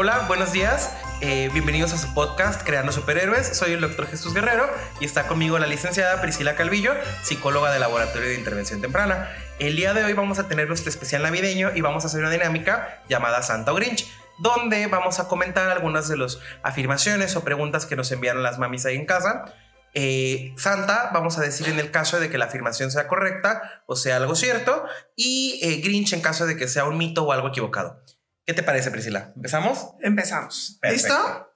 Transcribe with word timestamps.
Hola, 0.00 0.26
buenos 0.28 0.52
días. 0.52 0.92
Eh, 1.20 1.50
bienvenidos 1.52 1.92
a 1.92 1.98
su 1.98 2.14
podcast 2.14 2.62
Creando 2.62 2.92
Superhéroes. 2.92 3.48
Soy 3.48 3.72
el 3.72 3.80
doctor 3.80 4.06
Jesús 4.06 4.32
Guerrero 4.32 4.70
y 5.00 5.04
está 5.04 5.26
conmigo 5.26 5.58
la 5.58 5.66
licenciada 5.66 6.20
Priscila 6.22 6.54
Calvillo, 6.54 6.94
psicóloga 7.22 7.72
del 7.72 7.80
Laboratorio 7.80 8.28
de 8.28 8.36
Intervención 8.36 8.80
Temprana. 8.80 9.28
El 9.58 9.74
día 9.74 9.94
de 9.94 10.04
hoy 10.04 10.12
vamos 10.12 10.38
a 10.38 10.46
tener 10.46 10.68
nuestro 10.68 10.88
especial 10.88 11.24
navideño 11.24 11.72
y 11.74 11.80
vamos 11.80 12.04
a 12.04 12.06
hacer 12.06 12.20
una 12.20 12.30
dinámica 12.30 13.02
llamada 13.08 13.42
Santa 13.42 13.72
o 13.72 13.74
Grinch, 13.74 14.08
donde 14.38 14.86
vamos 14.86 15.18
a 15.18 15.26
comentar 15.26 15.68
algunas 15.68 16.06
de 16.06 16.16
las 16.16 16.38
afirmaciones 16.62 17.34
o 17.34 17.42
preguntas 17.42 17.84
que 17.84 17.96
nos 17.96 18.12
enviaron 18.12 18.44
las 18.44 18.60
mamis 18.60 18.86
ahí 18.86 18.94
en 18.94 19.04
casa. 19.04 19.52
Eh, 19.94 20.54
Santa, 20.56 21.10
vamos 21.12 21.38
a 21.38 21.40
decir 21.40 21.68
en 21.68 21.80
el 21.80 21.90
caso 21.90 22.20
de 22.20 22.30
que 22.30 22.38
la 22.38 22.44
afirmación 22.44 22.92
sea 22.92 23.08
correcta 23.08 23.82
o 23.86 23.96
sea 23.96 24.18
algo 24.18 24.36
cierto, 24.36 24.84
y 25.16 25.58
eh, 25.60 25.80
Grinch 25.82 26.12
en 26.12 26.20
caso 26.20 26.46
de 26.46 26.56
que 26.56 26.68
sea 26.68 26.84
un 26.84 26.98
mito 26.98 27.24
o 27.24 27.32
algo 27.32 27.48
equivocado. 27.48 28.00
¿Qué 28.48 28.54
te 28.54 28.62
parece, 28.62 28.90
Priscila? 28.90 29.30
¿Empezamos? 29.36 29.90
Empezamos. 30.00 30.78
Perfecto. 30.80 31.06
¿Listo? 31.06 31.54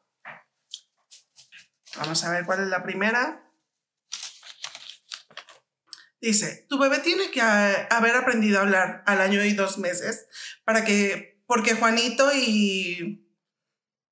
Vamos 1.96 2.22
a 2.22 2.30
ver 2.32 2.44
cuál 2.44 2.60
es 2.60 2.68
la 2.68 2.82
primera. 2.82 3.50
Dice, 6.20 6.66
tu 6.68 6.78
bebé 6.78 6.98
tiene 6.98 7.30
que 7.30 7.40
ah, 7.40 7.88
haber 7.90 8.14
aprendido 8.14 8.58
a 8.58 8.62
hablar 8.64 9.02
al 9.06 9.22
año 9.22 9.42
y 9.42 9.54
dos 9.54 9.78
meses 9.78 10.26
para 10.64 10.84
que, 10.84 11.42
porque 11.46 11.76
Juanito 11.76 12.30
y 12.34 13.26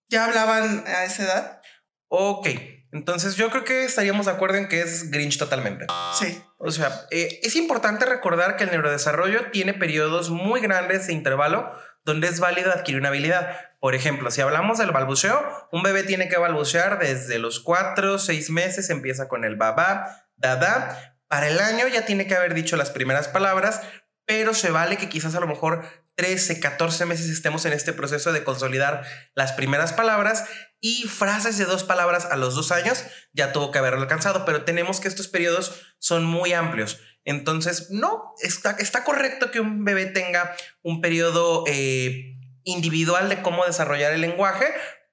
ya 0.09 0.25
hablaban 0.25 0.83
a 0.87 1.05
esa 1.05 1.25
edad. 1.25 1.63
Ok, 2.09 2.49
entonces 2.93 3.37
yo 3.37 3.51
creo 3.51 3.65
que 3.65 3.85
estaríamos 3.85 4.25
de 4.25 4.33
acuerdo 4.33 4.57
en 4.57 4.69
que 4.69 4.81
es 4.81 5.11
Grinch 5.11 5.37
totalmente. 5.37 5.85
Sí. 6.19 6.43
O 6.57 6.71
sea, 6.71 7.07
eh, 7.11 7.41
es 7.43 7.57
importante 7.57 8.07
recordar 8.07 8.57
que 8.57 8.65
el 8.65 8.71
neurodesarrollo 8.71 9.51
tiene 9.51 9.75
periodos 9.75 10.31
muy 10.31 10.63
grandes 10.63 11.09
de 11.09 11.13
intervalo 11.13 11.71
donde 12.05 12.29
es 12.29 12.41
válido 12.41 12.73
adquirir 12.73 13.01
una 13.01 13.09
habilidad. 13.09 13.57
Por 13.81 13.95
ejemplo, 13.95 14.31
si 14.31 14.41
hablamos 14.41 14.79
del 14.79 14.91
balbuceo, 14.91 15.69
un 15.73 15.83
bebé 15.83 16.03
tiene 16.03 16.29
que 16.29 16.39
balbucear 16.39 16.99
desde 16.99 17.39
los 17.39 17.61
4, 17.61 18.19
6 18.19 18.51
meses, 18.51 18.91
empieza 18.91 19.29
con 19.29 19.45
el 19.45 19.57
babá, 19.57 20.27
dada. 20.37 21.17
Para 21.29 21.49
el 21.49 21.61
año 21.61 21.87
ya 21.89 22.05
tiene 22.05 22.27
que 22.27 22.35
haber 22.35 22.55
dicho 22.55 22.77
las 22.77 22.91
primeras 22.91 23.29
palabras, 23.29 23.81
pero 24.27 24.55
se 24.55 24.71
vale 24.71 24.97
que 24.97 25.09
quizás 25.09 25.35
a 25.35 25.41
lo 25.41 25.47
mejor 25.47 25.83
13, 26.17 26.61
14 26.61 27.07
meses 27.07 27.31
estemos 27.31 27.65
en 27.65 27.73
este 27.73 27.93
proceso 27.93 28.33
de 28.33 28.45
consolidar 28.45 29.03
las 29.35 29.53
primeras 29.53 29.93
palabras 29.93 30.45
y 30.81 31.05
frases 31.05 31.57
de 31.57 31.65
dos 31.65 31.85
palabras 31.85 32.27
a 32.27 32.37
los 32.37 32.55
dos 32.55 32.73
años 32.73 33.05
ya 33.33 33.53
tuvo 33.53 33.71
que 33.71 33.79
haberlo 33.79 34.01
alcanzado, 34.01 34.45
pero 34.45 34.65
tenemos 34.65 35.01
que 35.01 35.09
estos 35.09 35.29
periodos 35.29 35.81
son 35.99 36.25
muy 36.25 36.53
amplios. 36.53 37.01
Entonces, 37.25 37.91
no, 37.91 38.35
está, 38.43 39.05
correcto 39.05 39.51
que 39.51 39.61
un 39.61 39.85
bebé 39.85 40.07
tenga 40.07 40.55
un 40.83 41.01
periodo 41.01 41.65
eh, 41.67 42.37
individual 42.65 43.29
de 43.29 43.43
cómo 43.43 43.67
desarrollar 43.67 44.13
el 44.13 44.23
lenguaje, 44.23 44.67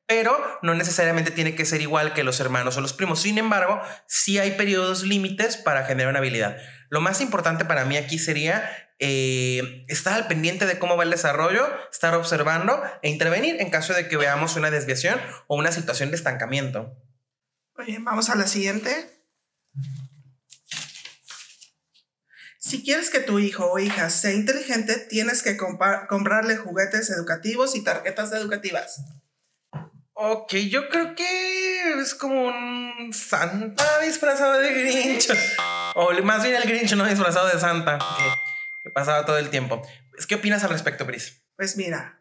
pero 0.05 0.37
no 0.61 0.73
necesariamente 0.73 1.31
tiene 1.31 1.53
que 1.53 1.65
ser 1.65 1.81
igual 1.81 2.13
que 2.13 2.23
los 2.23 2.39
hermanos 2.39 2.77
o 2.77 2.81
los 2.81 2.93
primos. 2.93 3.21
Sin 3.21 3.37
embargo, 3.37 3.81
sí 4.07 4.39
hay 4.39 4.51
periodos 4.51 5.03
límites 5.03 5.57
para 5.57 5.83
generar 5.83 6.09
una 6.09 6.19
habilidad. 6.19 6.57
Lo 6.89 7.01
más 7.01 7.19
importante 7.19 7.65
para 7.65 7.83
mí 7.83 7.97
aquí 7.97 8.17
sería 8.17 8.87
eh, 8.99 9.83
estar 9.89 10.13
al 10.13 10.27
pendiente 10.27 10.65
de 10.65 10.79
cómo 10.79 10.95
va 10.95 11.03
el 11.03 11.11
desarrollo, 11.11 11.67
estar 11.91 12.15
observando 12.15 12.81
e 13.01 13.09
intervenir 13.09 13.57
en 13.59 13.69
caso 13.69 13.93
de 13.93 14.07
que 14.07 14.17
veamos 14.17 14.55
una 14.55 14.71
desviación 14.71 15.19
o 15.47 15.57
una 15.57 15.71
situación 15.73 16.09
de 16.09 16.15
estancamiento. 16.15 16.95
Oye, 17.77 17.97
vamos 17.99 18.29
a 18.29 18.35
la 18.35 18.47
siguiente. 18.47 18.89
Si 22.67 22.83
quieres 22.83 23.09
que 23.09 23.21
tu 23.21 23.39
hijo 23.39 23.71
o 23.71 23.79
hija 23.79 24.09
sea 24.09 24.33
inteligente, 24.33 24.97
tienes 24.97 25.41
que 25.41 25.55
comprarle 25.55 26.57
juguetes 26.57 27.09
educativos 27.09 27.77
y 27.77 27.81
tarjetas 27.81 28.33
educativas. 28.33 29.05
Ok, 30.11 30.53
yo 30.69 30.89
creo 30.89 31.15
que 31.15 31.93
es 32.01 32.13
como 32.13 32.43
un 32.47 33.13
Santa 33.13 33.99
disfrazado 34.01 34.59
de 34.59 34.73
Grinch. 34.73 35.29
O 35.95 36.11
más 36.23 36.43
bien 36.43 36.55
el 36.55 36.63
Grinch 36.67 36.93
no 36.97 37.05
disfrazado 37.05 37.47
de 37.47 37.57
Santa, 37.57 37.99
que, 37.99 38.23
que 38.83 38.89
pasaba 38.93 39.25
todo 39.25 39.37
el 39.37 39.49
tiempo. 39.49 39.81
Pues, 40.11 40.27
¿Qué 40.27 40.35
opinas 40.35 40.61
al 40.65 40.71
respecto, 40.71 41.05
Pris? 41.05 41.43
Pues 41.55 41.77
mira, 41.77 42.19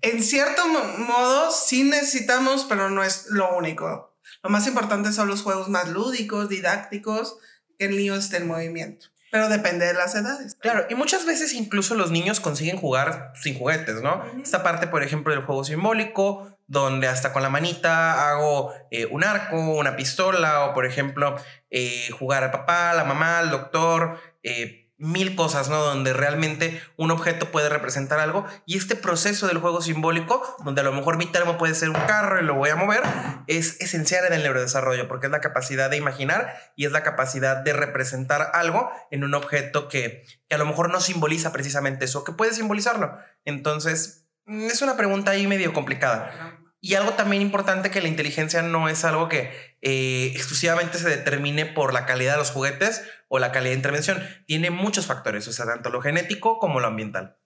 en 0.00 0.22
cierto 0.22 0.68
mo- 0.68 0.84
modo 1.04 1.50
sí 1.52 1.84
necesitamos, 1.84 2.64
pero 2.66 2.88
no 2.88 3.04
es 3.04 3.26
lo 3.26 3.54
único. 3.58 4.16
Lo 4.42 4.48
más 4.48 4.66
importante 4.66 5.12
son 5.12 5.28
los 5.28 5.42
juegos 5.42 5.68
más 5.68 5.90
lúdicos, 5.90 6.48
didácticos, 6.48 7.36
que 7.78 7.84
el 7.86 7.96
niño 7.98 8.14
esté 8.14 8.38
en 8.38 8.46
movimiento. 8.46 9.11
Pero 9.32 9.48
depende 9.48 9.86
de 9.86 9.94
las 9.94 10.14
edades. 10.14 10.56
Claro, 10.56 10.84
y 10.90 10.94
muchas 10.94 11.24
veces 11.24 11.54
incluso 11.54 11.94
los 11.94 12.10
niños 12.10 12.38
consiguen 12.38 12.76
jugar 12.76 13.32
sin 13.34 13.58
juguetes, 13.58 14.02
¿no? 14.02 14.22
Esta 14.42 14.62
parte, 14.62 14.88
por 14.88 15.02
ejemplo, 15.02 15.32
del 15.32 15.42
juego 15.42 15.64
simbólico, 15.64 16.58
donde 16.66 17.08
hasta 17.08 17.32
con 17.32 17.42
la 17.42 17.48
manita 17.48 18.28
hago 18.28 18.74
eh, 18.90 19.06
un 19.06 19.24
arco, 19.24 19.56
una 19.56 19.96
pistola, 19.96 20.66
o 20.66 20.74
por 20.74 20.84
ejemplo, 20.84 21.36
eh, 21.70 22.10
jugar 22.10 22.44
al 22.44 22.50
papá, 22.50 22.90
a 22.90 22.94
la 22.94 23.04
mamá, 23.04 23.38
al 23.38 23.50
doctor, 23.50 24.20
eh, 24.42 24.81
mil 25.02 25.34
cosas, 25.34 25.68
¿no? 25.68 25.82
Donde 25.82 26.12
realmente 26.12 26.80
un 26.96 27.10
objeto 27.10 27.50
puede 27.50 27.68
representar 27.68 28.20
algo. 28.20 28.46
Y 28.66 28.78
este 28.78 28.94
proceso 28.94 29.48
del 29.48 29.58
juego 29.58 29.82
simbólico, 29.82 30.56
donde 30.64 30.80
a 30.80 30.84
lo 30.84 30.92
mejor 30.92 31.16
mi 31.16 31.26
termo 31.26 31.58
puede 31.58 31.74
ser 31.74 31.90
un 31.90 31.96
carro 32.06 32.40
y 32.40 32.44
lo 32.44 32.54
voy 32.54 32.70
a 32.70 32.76
mover, 32.76 33.02
es 33.48 33.80
esencial 33.80 34.24
en 34.26 34.32
el 34.32 34.44
neurodesarrollo, 34.44 35.08
porque 35.08 35.26
es 35.26 35.32
la 35.32 35.40
capacidad 35.40 35.90
de 35.90 35.96
imaginar 35.96 36.54
y 36.76 36.86
es 36.86 36.92
la 36.92 37.02
capacidad 37.02 37.56
de 37.56 37.72
representar 37.72 38.52
algo 38.54 38.90
en 39.10 39.24
un 39.24 39.34
objeto 39.34 39.88
que, 39.88 40.24
que 40.48 40.54
a 40.54 40.58
lo 40.58 40.66
mejor 40.66 40.88
no 40.88 41.00
simboliza 41.00 41.50
precisamente 41.50 42.04
eso, 42.04 42.22
que 42.22 42.30
puede 42.30 42.52
simbolizarlo. 42.52 43.18
Entonces, 43.44 44.28
mm, 44.46 44.66
es 44.66 44.82
una 44.82 44.96
pregunta 44.96 45.32
ahí 45.32 45.48
medio 45.48 45.72
complicada. 45.72 46.60
Y 46.80 46.94
algo 46.94 47.14
también 47.14 47.42
importante 47.42 47.90
que 47.90 48.00
la 48.00 48.08
inteligencia 48.08 48.62
no 48.62 48.88
es 48.88 49.04
algo 49.04 49.28
que 49.28 49.71
eh, 49.82 50.30
exclusivamente 50.34 50.98
se 50.98 51.08
determine 51.08 51.66
por 51.66 51.92
la 51.92 52.06
calidad 52.06 52.32
de 52.32 52.38
los 52.38 52.52
juguetes 52.52 53.02
o 53.28 53.40
la 53.40 53.50
calidad 53.50 53.72
de 53.72 53.78
intervención. 53.78 54.22
Tiene 54.46 54.70
muchos 54.70 55.06
factores, 55.06 55.46
o 55.48 55.52
sea, 55.52 55.66
tanto 55.66 55.90
lo 55.90 56.00
genético 56.00 56.58
como 56.60 56.78
lo 56.78 56.86
ambiental. 56.86 57.38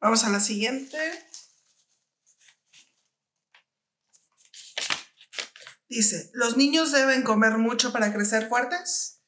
Vamos 0.00 0.24
a 0.24 0.30
la 0.30 0.40
siguiente. 0.40 0.98
Dice, 5.88 6.30
¿los 6.32 6.56
niños 6.56 6.90
deben 6.90 7.22
comer 7.22 7.58
mucho 7.58 7.92
para 7.92 8.14
crecer 8.14 8.48
fuertes? 8.48 9.22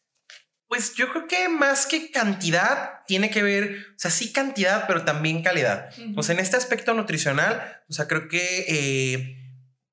Pues 0.66 0.94
yo 0.94 1.10
creo 1.10 1.28
que 1.28 1.50
más 1.50 1.84
que 1.84 2.10
cantidad 2.10 3.04
tiene 3.06 3.30
que 3.30 3.42
ver, 3.42 3.86
o 3.90 3.98
sea, 3.98 4.10
sí 4.10 4.32
cantidad, 4.32 4.86
pero 4.86 5.04
también 5.04 5.42
calidad. 5.42 5.90
O 6.16 6.22
sea, 6.22 6.34
en 6.34 6.40
este 6.40 6.56
aspecto 6.56 6.94
nutricional, 6.94 7.82
o 7.88 7.92
sea, 7.92 8.08
creo 8.08 8.28
que 8.28 8.64
eh, 8.66 9.43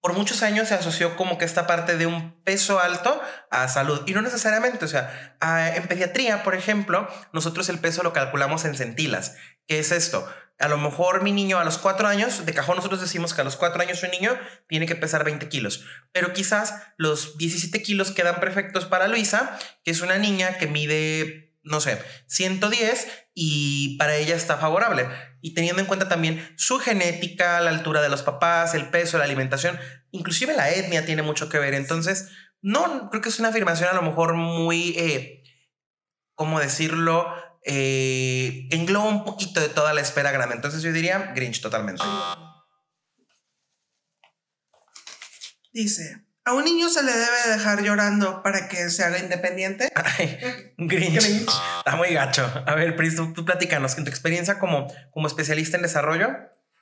por 0.01 0.13
muchos 0.13 0.41
años 0.41 0.67
se 0.67 0.73
asoció 0.73 1.15
como 1.15 1.37
que 1.37 1.45
esta 1.45 1.67
parte 1.67 1.95
de 1.95 2.07
un 2.07 2.41
peso 2.43 2.79
alto 2.79 3.21
a 3.51 3.67
salud. 3.67 4.01
Y 4.07 4.13
no 4.13 4.21
necesariamente, 4.21 4.83
o 4.83 4.87
sea, 4.87 5.37
en 5.75 5.87
pediatría, 5.87 6.43
por 6.43 6.55
ejemplo, 6.55 7.07
nosotros 7.33 7.69
el 7.69 7.79
peso 7.79 8.01
lo 8.01 8.11
calculamos 8.11 8.65
en 8.65 8.75
centilas. 8.75 9.35
¿Qué 9.67 9.79
es 9.79 9.91
esto? 9.91 10.27
A 10.57 10.67
lo 10.67 10.77
mejor 10.77 11.23
mi 11.23 11.31
niño 11.31 11.59
a 11.59 11.63
los 11.63 11.77
cuatro 11.77 12.07
años, 12.07 12.45
de 12.45 12.53
cajón 12.53 12.75
nosotros 12.75 13.01
decimos 13.01 13.33
que 13.33 13.41
a 13.41 13.43
los 13.43 13.57
cuatro 13.57 13.81
años 13.81 14.01
un 14.03 14.11
niño 14.11 14.37
tiene 14.67 14.85
que 14.85 14.95
pesar 14.95 15.23
20 15.23 15.49
kilos, 15.49 15.85
pero 16.11 16.33
quizás 16.33 16.75
los 16.97 17.37
17 17.37 17.81
kilos 17.81 18.11
quedan 18.11 18.39
perfectos 18.39 18.85
para 18.85 19.07
Luisa, 19.07 19.57
que 19.83 19.91
es 19.91 20.01
una 20.01 20.19
niña 20.19 20.59
que 20.59 20.67
mide, 20.67 21.55
no 21.63 21.79
sé, 21.79 21.99
110 22.27 23.07
y 23.33 23.97
para 23.97 24.15
ella 24.15 24.35
está 24.35 24.57
favorable. 24.57 25.07
Y 25.41 25.53
teniendo 25.53 25.81
en 25.81 25.87
cuenta 25.87 26.07
también 26.07 26.53
su 26.55 26.79
genética, 26.79 27.59
la 27.61 27.71
altura 27.71 28.01
de 28.01 28.09
los 28.09 28.21
papás, 28.21 28.73
el 28.75 28.89
peso, 28.89 29.17
la 29.17 29.23
alimentación, 29.23 29.79
inclusive 30.11 30.55
la 30.55 30.69
etnia 30.69 31.05
tiene 31.05 31.23
mucho 31.23 31.49
que 31.49 31.59
ver. 31.59 31.73
Entonces, 31.73 32.29
no, 32.61 33.09
creo 33.09 33.21
que 33.21 33.29
es 33.29 33.39
una 33.39 33.49
afirmación 33.49 33.89
a 33.89 33.93
lo 33.93 34.03
mejor 34.03 34.35
muy, 34.35 34.95
eh, 34.97 35.43
¿cómo 36.35 36.59
decirlo? 36.59 37.27
Eh, 37.65 38.67
engloba 38.71 39.09
un 39.09 39.25
poquito 39.25 39.59
de 39.59 39.69
toda 39.69 39.93
la 39.93 40.01
esfera 40.01 40.31
grande. 40.31 40.55
Entonces 40.55 40.81
yo 40.81 40.91
diría 40.91 41.31
Grinch 41.35 41.61
totalmente. 41.61 42.03
Dice, 45.73 46.25
¿a 46.45 46.53
un 46.53 46.63
niño 46.63 46.89
se 46.89 47.03
le 47.03 47.11
debe 47.11 47.49
dejar 47.49 47.81
llorando 47.83 48.41
para 48.43 48.67
que 48.67 48.89
se 48.89 49.03
haga 49.03 49.19
independiente? 49.19 49.91
Ay, 49.95 50.39
Grinch. 50.77 51.23
Grinch. 51.23 51.49
Está 51.77 51.95
muy 51.95 52.13
gacho. 52.13 52.51
A 52.65 52.75
ver, 52.75 52.95
Pris, 52.95 53.15
tú, 53.15 53.33
tú 53.33 53.45
platícanos, 53.45 53.97
en 53.97 54.05
tu 54.05 54.09
experiencia 54.09 54.59
como, 54.59 54.87
como 55.11 55.27
especialista 55.27 55.77
en 55.77 55.83
desarrollo, 55.83 56.29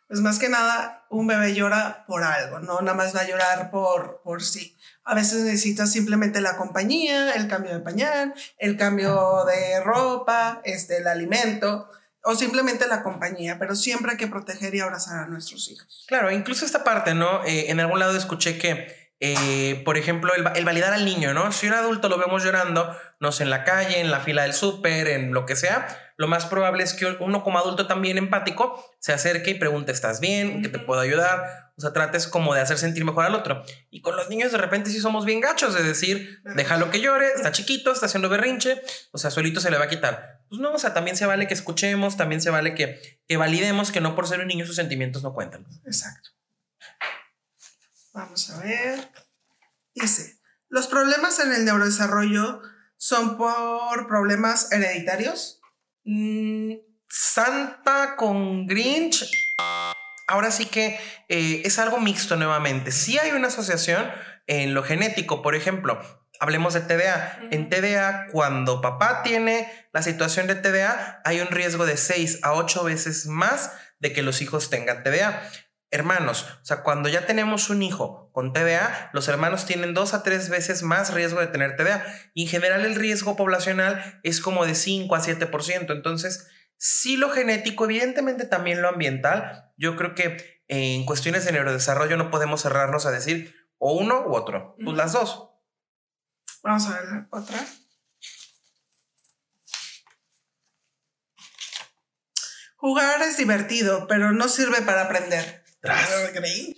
Pues 0.07 0.21
más 0.21 0.39
que 0.39 0.49
nada, 0.49 1.05
un 1.09 1.27
bebé 1.27 1.53
llora 1.53 2.05
por 2.07 2.23
algo, 2.23 2.59
no 2.59 2.81
nada 2.81 2.95
más 2.95 3.15
va 3.15 3.21
a 3.21 3.27
llorar 3.27 3.69
por, 3.69 4.21
por 4.23 4.41
sí. 4.41 4.75
A 5.03 5.15
veces 5.15 5.43
necesita 5.43 5.87
simplemente 5.87 6.41
la 6.41 6.57
compañía, 6.57 7.33
el 7.33 7.47
cambio 7.47 7.73
de 7.73 7.79
pañal, 7.79 8.33
el 8.57 8.77
cambio 8.77 9.45
de 9.45 9.81
ropa, 9.81 10.61
este, 10.63 10.97
el 10.97 11.07
alimento, 11.07 11.89
o 12.23 12.35
simplemente 12.35 12.87
la 12.87 13.01
compañía, 13.01 13.57
pero 13.59 13.75
siempre 13.75 14.11
hay 14.11 14.17
que 14.17 14.27
proteger 14.27 14.75
y 14.75 14.81
abrazar 14.81 15.19
a 15.19 15.27
nuestros 15.27 15.69
hijos. 15.69 16.05
Claro, 16.07 16.31
incluso 16.31 16.65
esta 16.65 16.83
parte, 16.83 17.13
¿no? 17.13 17.43
Eh, 17.45 17.71
en 17.71 17.79
algún 17.79 17.99
lado 17.99 18.15
escuché 18.17 18.57
que, 18.57 18.98
eh, 19.21 19.81
por 19.85 19.97
ejemplo, 19.97 20.33
el, 20.35 20.45
va- 20.45 20.53
el 20.53 20.65
validar 20.65 20.93
al 20.93 21.05
niño, 21.05 21.33
¿no? 21.33 21.51
Si 21.51 21.67
un 21.67 21.73
adulto 21.73 22.07
lo 22.09 22.17
vemos 22.17 22.43
llorando, 22.43 22.95
no 23.19 23.31
sé, 23.31 23.43
en 23.43 23.49
la 23.49 23.63
calle, 23.63 23.99
en 23.99 24.11
la 24.11 24.19
fila 24.21 24.43
del 24.43 24.53
súper, 24.53 25.07
en 25.09 25.33
lo 25.33 25.45
que 25.45 25.55
sea, 25.55 25.87
lo 26.17 26.27
más 26.27 26.45
probable 26.45 26.83
es 26.83 26.93
que 26.93 27.05
uno 27.19 27.43
como 27.43 27.59
adulto 27.59 27.87
también 27.87 28.17
empático 28.17 28.83
se 28.99 29.13
acerque 29.13 29.51
y 29.51 29.53
pregunte, 29.55 29.91
¿estás 29.91 30.19
bien? 30.19 30.61
¿Qué 30.61 30.69
te 30.69 30.79
puedo 30.79 30.99
ayudar? 31.01 31.69
o 31.77 31.81
sea, 31.81 31.93
trates 31.93 32.27
como 32.27 32.53
de 32.53 32.59
hacer 32.59 32.77
sentir 32.77 33.05
mejor 33.05 33.23
al 33.25 33.35
otro. 33.35 33.63
Y 33.89 34.01
con 34.01 34.17
los 34.17 34.29
niños 34.29 34.51
de 34.51 34.57
repente 34.57 34.89
sí 34.89 34.99
somos 34.99 35.23
bien 35.23 35.39
gachos, 35.39 35.73
de 35.73 35.81
decir, 35.81 36.41
déjalo 36.43 36.91
que 36.91 36.99
llore, 36.99 37.27
está 37.33 37.53
chiquito, 37.53 37.93
está 37.93 38.07
haciendo 38.07 38.27
berrinche, 38.27 38.81
o 39.13 39.17
sea, 39.17 39.31
solito 39.31 39.61
se 39.61 39.71
le 39.71 39.77
va 39.77 39.85
a 39.85 39.87
quitar. 39.87 40.41
Pues 40.49 40.59
no, 40.59 40.73
o 40.73 40.77
sea, 40.77 40.93
también 40.93 41.15
se 41.15 41.25
vale 41.25 41.47
que 41.47 41.53
escuchemos, 41.53 42.17
también 42.17 42.41
se 42.41 42.49
vale 42.49 42.75
que, 42.75 42.99
que 43.25 43.37
validemos 43.37 43.93
que 43.93 44.01
no 44.01 44.13
por 44.13 44.27
ser 44.27 44.41
un 44.41 44.47
niño 44.47 44.65
sus 44.65 44.75
sentimientos 44.75 45.23
no 45.23 45.33
cuentan. 45.33 45.65
Exacto. 45.85 46.31
Vamos 48.19 48.49
a 48.49 48.59
ver. 48.59 49.11
Dice, 49.95 50.41
los 50.67 50.87
problemas 50.87 51.39
en 51.39 51.53
el 51.53 51.63
neurodesarrollo 51.63 52.61
son 52.97 53.37
por 53.37 54.07
problemas 54.09 54.73
hereditarios. 54.73 55.61
Mm, 56.03 56.73
Santa 57.07 58.17
con 58.17 58.67
Grinch. 58.67 59.31
Ahora 60.27 60.51
sí 60.51 60.65
que 60.65 60.99
eh, 61.29 61.61
es 61.63 61.79
algo 61.79 62.01
mixto 62.01 62.35
nuevamente. 62.35 62.91
Sí 62.91 63.17
hay 63.17 63.31
una 63.31 63.47
asociación 63.47 64.05
en 64.47 64.73
lo 64.73 64.83
genético, 64.83 65.41
por 65.41 65.55
ejemplo, 65.55 65.97
hablemos 66.41 66.73
de 66.73 66.81
TDA. 66.81 67.39
En 67.51 67.69
TDA, 67.69 68.27
cuando 68.33 68.81
papá 68.81 69.23
tiene 69.23 69.71
la 69.93 70.01
situación 70.01 70.45
de 70.47 70.55
TDA, 70.55 71.21
hay 71.23 71.39
un 71.39 71.47
riesgo 71.47 71.85
de 71.85 71.95
6 71.95 72.39
a 72.43 72.51
8 72.51 72.83
veces 72.83 73.27
más 73.27 73.71
de 73.99 74.11
que 74.11 74.23
los 74.23 74.41
hijos 74.41 74.69
tengan 74.69 75.03
TDA. 75.03 75.41
Hermanos, 75.91 76.45
o 76.61 76.65
sea, 76.65 76.83
cuando 76.83 77.09
ya 77.09 77.25
tenemos 77.25 77.71
un 77.71 77.81
hijo 77.81 78.29
con 78.31 78.53
TDA, 78.53 79.09
los 79.11 79.27
hermanos 79.27 79.65
tienen 79.65 79.95
dos 79.95 80.13
a 80.13 80.21
tres 80.21 80.49
veces 80.49 80.83
más 80.83 81.13
riesgo 81.13 81.39
de 81.39 81.47
tener 81.47 81.75
TDA. 81.75 82.05
Y 82.35 82.43
en 82.43 82.49
general 82.49 82.85
el 82.85 82.95
riesgo 82.95 83.35
poblacional 83.35 84.19
es 84.23 84.39
como 84.39 84.67
de 84.67 84.75
5 84.75 85.15
a 85.15 85.21
7%. 85.21 85.91
Entonces, 85.91 86.47
sí 86.77 87.17
lo 87.17 87.31
genético, 87.31 87.85
evidentemente 87.85 88.45
también 88.45 88.83
lo 88.83 88.89
ambiental. 88.89 89.71
Yo 89.77 89.95
creo 89.95 90.13
que 90.13 90.61
en 90.67 91.05
cuestiones 91.05 91.45
de 91.45 91.53
neurodesarrollo 91.53 92.17
no 92.17 92.29
podemos 92.29 92.61
cerrarnos 92.61 93.07
a 93.07 93.11
decir 93.11 93.55
o 93.79 93.93
uno 93.93 94.25
u 94.27 94.35
otro, 94.35 94.75
pues 94.83 94.95
las 94.95 95.13
dos. 95.13 95.49
Vamos 96.61 96.85
a 96.87 96.99
ver 96.99 97.27
otra. 97.31 97.65
Jugar 102.75 103.21
es 103.23 103.37
divertido, 103.37 104.07
pero 104.07 104.31
no 104.31 104.47
sirve 104.47 104.81
para 104.81 105.03
aprender. 105.03 105.58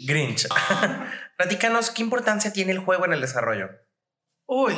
Grinch. 0.05 0.47
Platícanos, 1.37 1.89
¿qué 1.91 2.01
importancia 2.01 2.53
tiene 2.53 2.71
el 2.71 2.79
juego 2.79 3.05
en 3.05 3.13
el 3.13 3.21
desarrollo? 3.21 3.69
Uy, 4.45 4.75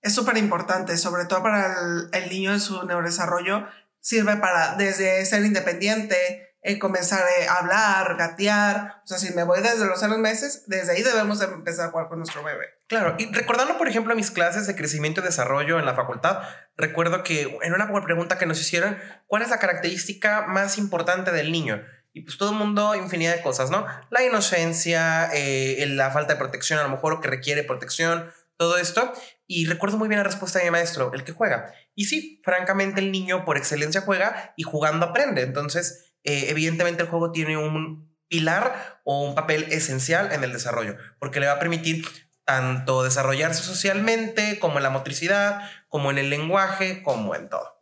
es 0.00 0.14
súper 0.14 0.36
importante, 0.36 0.96
sobre 0.96 1.26
todo 1.26 1.42
para 1.42 1.80
el, 1.80 2.08
el, 2.12 2.30
niño 2.30 2.52
en 2.52 2.60
su 2.60 2.84
neurodesarrollo. 2.84 3.66
Sirve 4.00 4.36
para 4.36 4.76
desde 4.76 5.24
ser 5.26 5.44
independiente, 5.44 6.46
eh, 6.62 6.80
comenzar 6.80 7.22
a 7.48 7.58
hablar, 7.58 8.16
gatear. 8.16 9.00
O 9.04 9.06
sea, 9.06 9.18
si 9.18 9.32
me 9.34 9.44
voy 9.44 9.60
desde 9.60 9.86
los 9.86 10.00
seis 10.00 10.16
meses, 10.18 10.64
desde 10.66 10.92
ahí 10.92 11.02
debemos 11.02 11.40
empezar 11.40 11.86
a 11.86 11.90
jugar 11.90 12.08
con 12.08 12.18
nuestro 12.18 12.42
bebé. 12.42 12.66
Claro, 12.88 13.14
y 13.18 13.32
recordando, 13.32 13.78
por 13.78 13.88
ejemplo, 13.88 14.14
mis 14.16 14.32
clases 14.32 14.66
de 14.66 14.74
crecimiento 14.74 15.20
y 15.20 15.24
desarrollo 15.24 15.78
en 15.78 15.86
la 15.86 15.94
facultad, 15.94 16.42
recuerdo 16.76 17.22
que 17.22 17.56
en 17.62 17.72
una 17.72 17.88
pregunta 18.02 18.38
que 18.38 18.46
nos 18.46 18.60
hicieron, 18.60 18.98
¿cuál 19.26 19.42
es 19.42 19.50
la 19.50 19.58
característica 19.58 20.46
más 20.48 20.76
importante 20.78 21.30
del 21.30 21.52
niño? 21.52 21.84
Y 22.16 22.22
pues 22.22 22.38
todo 22.38 22.52
el 22.52 22.56
mundo, 22.56 22.94
infinidad 22.94 23.36
de 23.36 23.42
cosas, 23.42 23.70
¿no? 23.70 23.86
La 24.08 24.24
inocencia, 24.24 25.28
eh, 25.34 25.84
la 25.86 26.10
falta 26.10 26.32
de 26.32 26.38
protección, 26.38 26.78
a 26.78 26.82
lo 26.82 26.88
mejor, 26.88 27.20
que 27.20 27.28
requiere 27.28 27.62
protección, 27.62 28.32
todo 28.56 28.78
esto. 28.78 29.12
Y 29.46 29.66
recuerdo 29.66 29.98
muy 29.98 30.08
bien 30.08 30.20
la 30.20 30.24
respuesta 30.24 30.58
de 30.58 30.64
mi 30.64 30.70
maestro, 30.70 31.12
el 31.12 31.24
que 31.24 31.32
juega. 31.32 31.74
Y 31.94 32.06
sí, 32.06 32.40
francamente 32.42 33.02
el 33.02 33.12
niño 33.12 33.44
por 33.44 33.58
excelencia 33.58 34.00
juega 34.00 34.54
y 34.56 34.62
jugando 34.62 35.04
aprende. 35.04 35.42
Entonces, 35.42 36.14
eh, 36.24 36.46
evidentemente 36.48 37.02
el 37.02 37.10
juego 37.10 37.32
tiene 37.32 37.58
un 37.58 38.10
pilar 38.28 39.02
o 39.04 39.20
un 39.20 39.34
papel 39.34 39.66
esencial 39.70 40.32
en 40.32 40.42
el 40.42 40.54
desarrollo, 40.54 40.96
porque 41.18 41.38
le 41.38 41.48
va 41.48 41.52
a 41.52 41.58
permitir 41.58 42.06
tanto 42.46 43.02
desarrollarse 43.02 43.62
socialmente, 43.62 44.58
como 44.58 44.78
en 44.78 44.84
la 44.84 44.90
motricidad, 44.90 45.70
como 45.88 46.10
en 46.10 46.16
el 46.16 46.30
lenguaje, 46.30 47.02
como 47.02 47.34
en 47.34 47.50
todo. 47.50 47.75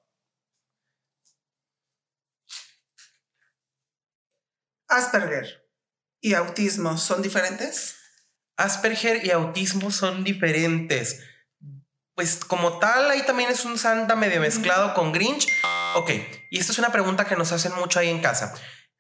Asperger 4.97 5.69
y 6.21 6.35
autismo 6.35 6.97
son 6.97 7.21
diferentes? 7.23 7.97
Asperger 8.57 9.25
y 9.27 9.31
autismo 9.31 9.91
son 9.91 10.25
diferentes. 10.25 11.21
Pues 12.15 12.37
como 12.45 12.79
tal, 12.79 13.11
ahí 13.11 13.27
también 13.27 13.51
es 13.51 13.65
un 13.65 13.77
santa 13.77 14.15
medio 14.15 14.41
mezclado 14.41 14.95
con 14.95 15.13
Grinch. 15.13 15.49
Ok, 15.97 16.11
y 16.51 16.59
esta 16.59 16.73
es 16.73 16.79
una 16.79 16.93
pregunta 16.93 17.25
que 17.25 17.37
nos 17.37 17.51
hacen 17.53 17.75
mucho 17.75 17.99
ahí 17.99 18.09
en 18.09 18.21
casa. 18.21 18.55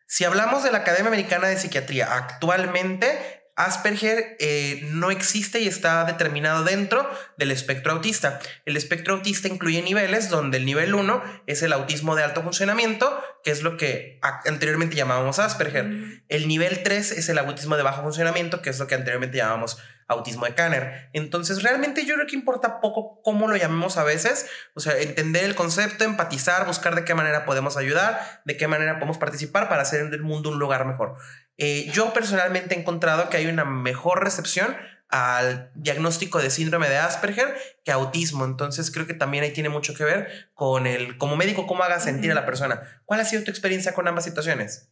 Si 0.09 0.25
hablamos 0.25 0.65
de 0.65 0.73
la 0.73 0.79
Academia 0.79 1.09
Americana 1.09 1.47
de 1.49 1.57
Psiquiatría, 1.57 2.13
actualmente 2.13 3.44
Asperger 3.57 4.37
eh, 4.41 4.81
no 4.91 5.11
existe 5.11 5.61
y 5.61 5.69
está 5.69 6.05
determinado 6.05 6.65
dentro 6.65 7.09
del 7.37 7.51
espectro 7.51 7.93
autista. 7.93 8.41
El 8.65 8.77
espectro 8.77 9.15
autista 9.15 9.49
incluye 9.49 9.81
niveles 9.83 10.29
donde 10.29 10.59
el 10.59 10.65
nivel 10.65 10.95
1 10.95 11.23
es 11.47 11.63
el 11.63 11.73
autismo 11.73 12.17
de 12.17 12.25
alto 12.25 12.43
funcionamiento, 12.43 13.17
que 13.45 13.53
es 13.53 13.63
lo 13.63 13.77
que 13.77 14.19
anteriormente 14.45 14.97
llamábamos 14.97 15.39
Asperger. 15.39 16.23
El 16.29 16.49
nivel 16.49 16.83
3 16.83 17.13
es 17.13 17.29
el 17.29 17.39
autismo 17.39 17.77
de 17.77 17.83
bajo 17.83 18.03
funcionamiento, 18.03 18.61
que 18.61 18.71
es 18.71 18.79
lo 18.79 18.87
que 18.87 18.97
anteriormente 18.97 19.37
llamábamos 19.37 19.79
autismo 20.09 20.47
de 20.47 20.55
Kanner. 20.55 21.09
Entonces, 21.13 21.63
realmente 21.63 22.05
yo 22.05 22.15
creo 22.15 22.27
que 22.27 22.37
importa 22.37 22.81
poco 22.81 23.23
cómo 23.23 23.49
lo 23.49 23.57
llamemos 23.57 23.97
a 23.97 24.05
veces, 24.05 24.47
o 24.75 24.81
sea, 24.81 24.99
entender 24.99 25.45
el 25.45 25.55
concepto, 25.55 26.05
empatizar, 26.05 26.67
buscar 26.67 26.95
de 26.95 27.05
qué 27.05 27.15
manera 27.15 27.45
podemos 27.45 27.77
ayudar, 27.77 28.43
de 28.45 28.57
qué 28.57 28.69
manera 28.69 28.95
podemos 28.95 29.19
participar 29.19 29.69
para 29.69 29.83
hacer 29.83 30.01
el 30.01 30.23
mundo 30.23 30.51
un 30.51 30.59
lugar 30.59 30.85
mejor. 30.85 31.17
Eh, 31.57 31.89
yo 31.93 32.13
personalmente 32.13 32.75
he 32.75 32.79
encontrado 32.79 33.29
que 33.31 33.37
hay 33.37 33.47
una 33.47 33.65
mejor 33.65 34.23
recepción 34.23 34.77
al 35.09 35.71
diagnóstico 35.77 36.41
de 36.41 36.51
síndrome 36.51 36.89
de 36.89 36.97
Asperger 36.97 37.57
que 37.85 37.93
autismo. 37.93 38.45
Entonces 38.45 38.91
creo 38.91 39.07
que 39.07 39.15
también 39.15 39.45
ahí 39.45 39.53
tiene 39.53 39.69
mucho 39.69 39.95
que 39.95 40.05
ver 40.05 40.51
con 40.55 40.87
el, 40.87 41.19
como 41.19 41.37
médico, 41.37 41.67
cómo 41.67 41.85
haga 41.85 42.01
sentir 42.01 42.33
a 42.33 42.35
la 42.35 42.47
persona. 42.47 42.83
¿Cuál 43.05 43.21
ha 43.21 43.25
sido 43.25 43.45
tu 43.45 43.51
experiencia 43.51 43.95
con 43.95 44.09
ambas 44.09 44.25
situaciones? 44.25 44.91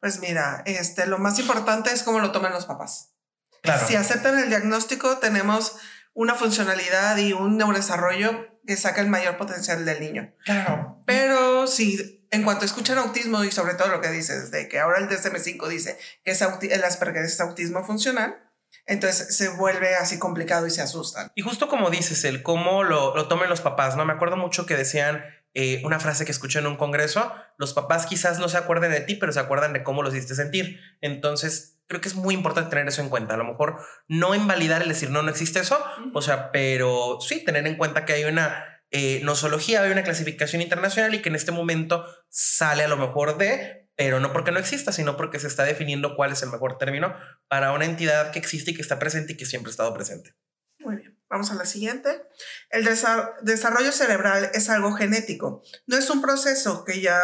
Pues 0.00 0.20
mira, 0.20 0.62
este, 0.66 1.06
lo 1.06 1.18
más 1.18 1.38
importante 1.38 1.92
es 1.92 2.02
cómo 2.02 2.20
lo 2.20 2.32
toman 2.32 2.52
los 2.52 2.66
papás. 2.66 3.14
Claro. 3.62 3.86
Si 3.86 3.94
aceptan 3.94 4.38
el 4.38 4.48
diagnóstico, 4.48 5.18
tenemos 5.18 5.76
una 6.14 6.34
funcionalidad 6.34 7.16
y 7.18 7.32
un 7.32 7.56
neurodesarrollo 7.56 8.60
que 8.66 8.76
saca 8.76 9.00
el 9.00 9.08
mayor 9.08 9.36
potencial 9.36 9.84
del 9.84 10.00
niño. 10.00 10.34
Claro. 10.44 11.02
Pero 11.06 11.66
si 11.66 12.21
en 12.32 12.42
cuanto 12.42 12.64
escuchan 12.64 12.98
autismo 12.98 13.44
y 13.44 13.52
sobre 13.52 13.74
todo 13.74 13.88
lo 13.88 14.00
que 14.00 14.08
dices, 14.08 14.50
de 14.50 14.66
que 14.68 14.80
ahora 14.80 14.98
el 14.98 15.08
DSM5 15.08 15.68
dice 15.68 15.98
que 16.24 16.32
es 16.32 16.42
el 16.42 16.82
Asperger 16.82 17.24
es 17.24 17.40
autismo 17.40 17.84
funcional, 17.84 18.42
entonces 18.86 19.36
se 19.36 19.50
vuelve 19.50 19.94
así 19.94 20.18
complicado 20.18 20.66
y 20.66 20.70
se 20.70 20.80
asustan. 20.80 21.30
Y 21.34 21.42
justo 21.42 21.68
como 21.68 21.90
dices, 21.90 22.24
el 22.24 22.42
cómo 22.42 22.82
lo, 22.82 23.14
lo 23.14 23.28
tomen 23.28 23.50
los 23.50 23.60
papás, 23.60 23.96
¿no? 23.96 24.04
Me 24.06 24.14
acuerdo 24.14 24.38
mucho 24.38 24.64
que 24.64 24.76
decían 24.76 25.22
eh, 25.52 25.82
una 25.84 26.00
frase 26.00 26.24
que 26.24 26.32
escuché 26.32 26.58
en 26.58 26.66
un 26.66 26.76
congreso, 26.76 27.30
los 27.58 27.74
papás 27.74 28.06
quizás 28.06 28.38
no 28.38 28.48
se 28.48 28.56
acuerden 28.56 28.90
de 28.90 29.02
ti, 29.02 29.14
pero 29.14 29.32
se 29.32 29.40
acuerdan 29.40 29.74
de 29.74 29.82
cómo 29.82 30.02
los 30.02 30.14
hiciste 30.14 30.34
sentir. 30.34 30.80
Entonces, 31.02 31.80
creo 31.86 32.00
que 32.00 32.08
es 32.08 32.14
muy 32.14 32.34
importante 32.34 32.70
tener 32.70 32.88
eso 32.88 33.02
en 33.02 33.10
cuenta. 33.10 33.34
A 33.34 33.36
lo 33.36 33.44
mejor 33.44 33.76
no 34.08 34.34
invalidar 34.34 34.80
el 34.80 34.88
decir, 34.88 35.10
no, 35.10 35.22
no 35.22 35.30
existe 35.30 35.60
eso, 35.60 35.78
o 36.14 36.22
sea, 36.22 36.50
pero 36.50 37.18
sí 37.20 37.44
tener 37.44 37.66
en 37.66 37.76
cuenta 37.76 38.06
que 38.06 38.14
hay 38.14 38.24
una 38.24 38.71
eh, 38.94 39.20
nosología, 39.24 39.82
hay 39.82 39.90
una 39.90 40.04
clasificación 40.04 40.60
internacional 40.60 41.14
y 41.14 41.22
que 41.22 41.30
en 41.30 41.34
este 41.34 41.50
momento 41.50 42.04
sale 42.28 42.84
a 42.84 42.88
lo 42.88 42.98
mejor 42.98 43.38
de, 43.38 43.88
pero 43.96 44.20
no 44.20 44.34
porque 44.34 44.52
no 44.52 44.58
exista, 44.58 44.92
sino 44.92 45.16
porque 45.16 45.38
se 45.38 45.46
está 45.46 45.64
definiendo 45.64 46.14
cuál 46.14 46.32
es 46.32 46.42
el 46.42 46.50
mejor 46.50 46.76
término 46.76 47.14
para 47.48 47.72
una 47.72 47.86
entidad 47.86 48.32
que 48.32 48.38
existe 48.38 48.72
y 48.72 48.74
que 48.74 48.82
está 48.82 48.98
presente 48.98 49.32
y 49.32 49.36
que 49.38 49.46
siempre 49.46 49.70
ha 49.70 49.72
estado 49.72 49.94
presente. 49.94 50.34
Muy 50.78 50.96
bien, 50.96 51.18
vamos 51.30 51.50
a 51.50 51.54
la 51.54 51.64
siguiente. 51.64 52.22
El 52.68 52.84
desarrollo 52.84 53.92
cerebral 53.92 54.50
es 54.52 54.68
algo 54.68 54.92
genético, 54.92 55.62
no 55.86 55.96
es 55.96 56.10
un 56.10 56.20
proceso 56.20 56.84
que 56.84 57.00
ya 57.00 57.18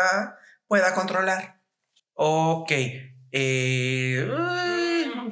pueda 0.68 0.94
controlar. 0.94 1.60
Ok, 2.14 2.72
eh, 3.30 4.26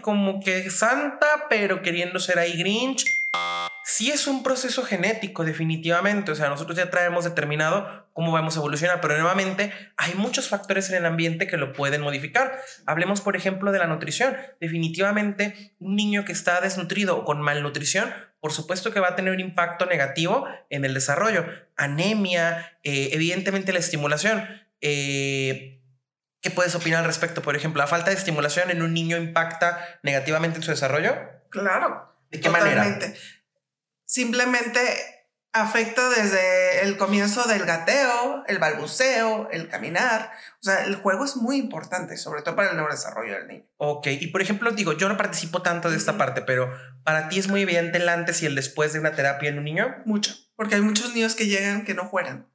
como 0.02 0.40
que 0.40 0.70
santa, 0.70 1.46
pero 1.48 1.80
queriendo 1.80 2.20
ser 2.20 2.38
ahí 2.38 2.58
Grinch 2.58 3.06
sí 3.96 4.10
es 4.10 4.26
un 4.26 4.42
proceso 4.42 4.84
genético, 4.84 5.42
definitivamente. 5.42 6.30
O 6.30 6.34
sea, 6.34 6.50
nosotros 6.50 6.76
ya 6.76 6.90
traemos 6.90 7.24
determinado 7.24 8.10
cómo 8.12 8.30
vamos 8.30 8.54
a 8.54 8.58
evolucionar, 8.58 9.00
pero 9.00 9.16
nuevamente 9.16 9.72
hay 9.96 10.12
muchos 10.14 10.50
factores 10.50 10.90
en 10.90 10.96
el 10.96 11.06
ambiente 11.06 11.46
que 11.46 11.56
lo 11.56 11.72
pueden 11.72 12.02
modificar. 12.02 12.60
Hablemos, 12.84 13.22
por 13.22 13.36
ejemplo, 13.36 13.72
de 13.72 13.78
la 13.78 13.86
nutrición. 13.86 14.36
Definitivamente, 14.60 15.74
un 15.78 15.96
niño 15.96 16.26
que 16.26 16.32
está 16.32 16.60
desnutrido 16.60 17.16
o 17.16 17.24
con 17.24 17.40
malnutrición, 17.40 18.12
por 18.38 18.52
supuesto 18.52 18.92
que 18.92 19.00
va 19.00 19.08
a 19.08 19.16
tener 19.16 19.32
un 19.32 19.40
impacto 19.40 19.86
negativo 19.86 20.46
en 20.68 20.84
el 20.84 20.92
desarrollo. 20.92 21.46
Anemia, 21.78 22.78
eh, 22.82 23.08
evidentemente 23.12 23.72
la 23.72 23.78
estimulación. 23.78 24.46
Eh, 24.82 25.80
¿Qué 26.42 26.50
puedes 26.50 26.74
opinar 26.74 27.00
al 27.00 27.06
respecto? 27.06 27.40
Por 27.40 27.56
ejemplo, 27.56 27.80
¿la 27.80 27.88
falta 27.88 28.10
de 28.10 28.16
estimulación 28.16 28.70
en 28.70 28.82
un 28.82 28.92
niño 28.92 29.16
impacta 29.16 29.98
negativamente 30.02 30.58
en 30.58 30.62
su 30.62 30.70
desarrollo? 30.70 31.16
Claro. 31.48 32.12
¿De 32.30 32.40
qué 32.40 32.50
manera? 32.50 32.98
Simplemente 34.06 34.80
afecta 35.60 36.08
desde 36.10 36.82
el 36.82 36.96
comienzo 36.96 37.44
del 37.44 37.64
gateo, 37.64 38.44
el 38.46 38.58
balbuceo, 38.58 39.48
el 39.50 39.68
caminar. 39.68 40.30
O 40.60 40.64
sea, 40.64 40.84
el 40.84 40.96
juego 40.96 41.24
es 41.24 41.36
muy 41.36 41.56
importante, 41.56 42.16
sobre 42.16 42.42
todo 42.42 42.56
para 42.56 42.70
el 42.70 42.76
neurodesarrollo 42.76 43.34
del 43.34 43.48
niño. 43.48 43.64
Ok, 43.78 44.06
y 44.08 44.28
por 44.28 44.42
ejemplo, 44.42 44.70
digo, 44.72 44.92
yo 44.92 45.08
no 45.08 45.16
participo 45.16 45.62
tanto 45.62 45.90
de 45.90 45.96
esta 45.96 46.18
parte, 46.18 46.42
pero 46.42 46.70
para 47.04 47.28
ti 47.28 47.38
es 47.38 47.48
muy 47.48 47.62
evidente 47.62 47.98
el 47.98 48.08
antes 48.08 48.42
y 48.42 48.46
el 48.46 48.54
después 48.54 48.92
de 48.92 49.00
una 49.00 49.12
terapia 49.12 49.48
en 49.48 49.58
un 49.58 49.64
niño. 49.64 49.96
Mucho, 50.04 50.34
porque 50.56 50.76
hay 50.76 50.82
muchos 50.82 51.14
niños 51.14 51.34
que 51.34 51.46
llegan 51.46 51.84
que 51.84 51.94
no 51.94 52.04
juegan. 52.04 52.48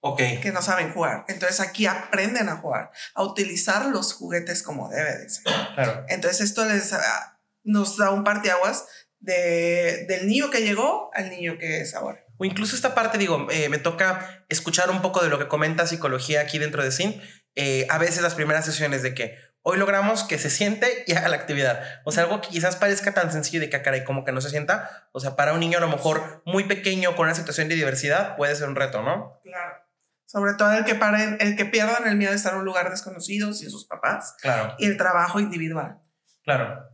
Ok. 0.00 0.20
Que 0.40 0.52
no 0.52 0.62
saben 0.62 0.92
jugar. 0.92 1.24
Entonces 1.28 1.60
aquí 1.60 1.86
aprenden 1.86 2.48
a 2.48 2.56
jugar, 2.56 2.90
a 3.14 3.22
utilizar 3.22 3.86
los 3.86 4.12
juguetes 4.12 4.62
como 4.62 4.88
debe 4.88 5.18
de 5.18 5.28
ser. 5.28 5.42
Claro. 5.74 6.04
Entonces 6.08 6.42
esto 6.42 6.64
les, 6.64 6.92
ah, 6.92 7.40
nos 7.64 7.96
da 7.96 8.10
un 8.10 8.22
parteaguas 8.22 8.86
de, 9.20 10.06
del 10.06 10.26
niño 10.26 10.50
que 10.50 10.62
llegó 10.62 11.10
al 11.14 11.30
niño 11.30 11.58
que 11.58 11.80
es 11.80 11.94
ahora. 11.94 12.24
O 12.38 12.44
incluso 12.44 12.76
esta 12.76 12.94
parte, 12.94 13.18
digo, 13.18 13.46
eh, 13.50 13.68
me 13.68 13.78
toca 13.78 14.44
escuchar 14.48 14.90
un 14.90 15.00
poco 15.02 15.22
de 15.22 15.30
lo 15.30 15.38
que 15.38 15.48
comenta 15.48 15.86
psicología 15.86 16.42
aquí 16.42 16.58
dentro 16.58 16.82
de 16.82 16.92
SIN. 16.92 17.20
Eh, 17.54 17.86
a 17.88 17.98
veces 17.98 18.22
las 18.22 18.34
primeras 18.34 18.66
sesiones 18.66 19.02
de 19.02 19.14
que 19.14 19.38
hoy 19.62 19.78
logramos 19.78 20.22
que 20.22 20.38
se 20.38 20.50
siente 20.50 21.04
y 21.06 21.14
haga 21.14 21.28
la 21.28 21.36
actividad. 21.36 21.82
O 22.04 22.12
sea, 22.12 22.24
algo 22.24 22.40
que 22.40 22.48
quizás 22.48 22.76
parezca 22.76 23.14
tan 23.14 23.32
sencillo 23.32 23.60
de 23.60 23.70
que, 23.70 23.76
ah, 23.76 23.82
caray, 23.82 24.04
como 24.04 24.24
que 24.24 24.32
no 24.32 24.40
se 24.40 24.50
sienta. 24.50 25.08
O 25.12 25.20
sea, 25.20 25.34
para 25.34 25.54
un 25.54 25.60
niño 25.60 25.78
a 25.78 25.80
lo 25.80 25.88
mejor 25.88 26.42
muy 26.44 26.64
pequeño 26.64 27.16
con 27.16 27.26
una 27.26 27.34
situación 27.34 27.68
de 27.68 27.74
diversidad 27.74 28.36
puede 28.36 28.54
ser 28.54 28.68
un 28.68 28.76
reto, 28.76 29.02
¿no? 29.02 29.40
Claro. 29.42 29.76
Sobre 30.26 30.54
todo 30.54 30.72
el 30.72 30.84
que 30.84 30.94
paren, 30.94 31.38
el 31.40 31.56
que 31.56 31.64
pierdan 31.64 32.06
el 32.06 32.16
miedo 32.16 32.32
de 32.32 32.36
estar 32.36 32.52
en 32.52 32.58
un 32.58 32.64
lugar 32.64 32.90
desconocido 32.90 33.52
sin 33.54 33.70
sus 33.70 33.86
papás. 33.86 34.36
Claro. 34.40 34.74
Y 34.78 34.86
el 34.86 34.96
trabajo 34.96 35.40
individual. 35.40 36.00
Claro. 36.44 36.90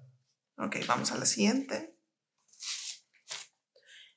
Ok, 0.59 0.77
vamos 0.87 1.11
a 1.13 1.17
la 1.17 1.27
siguiente. 1.27 1.92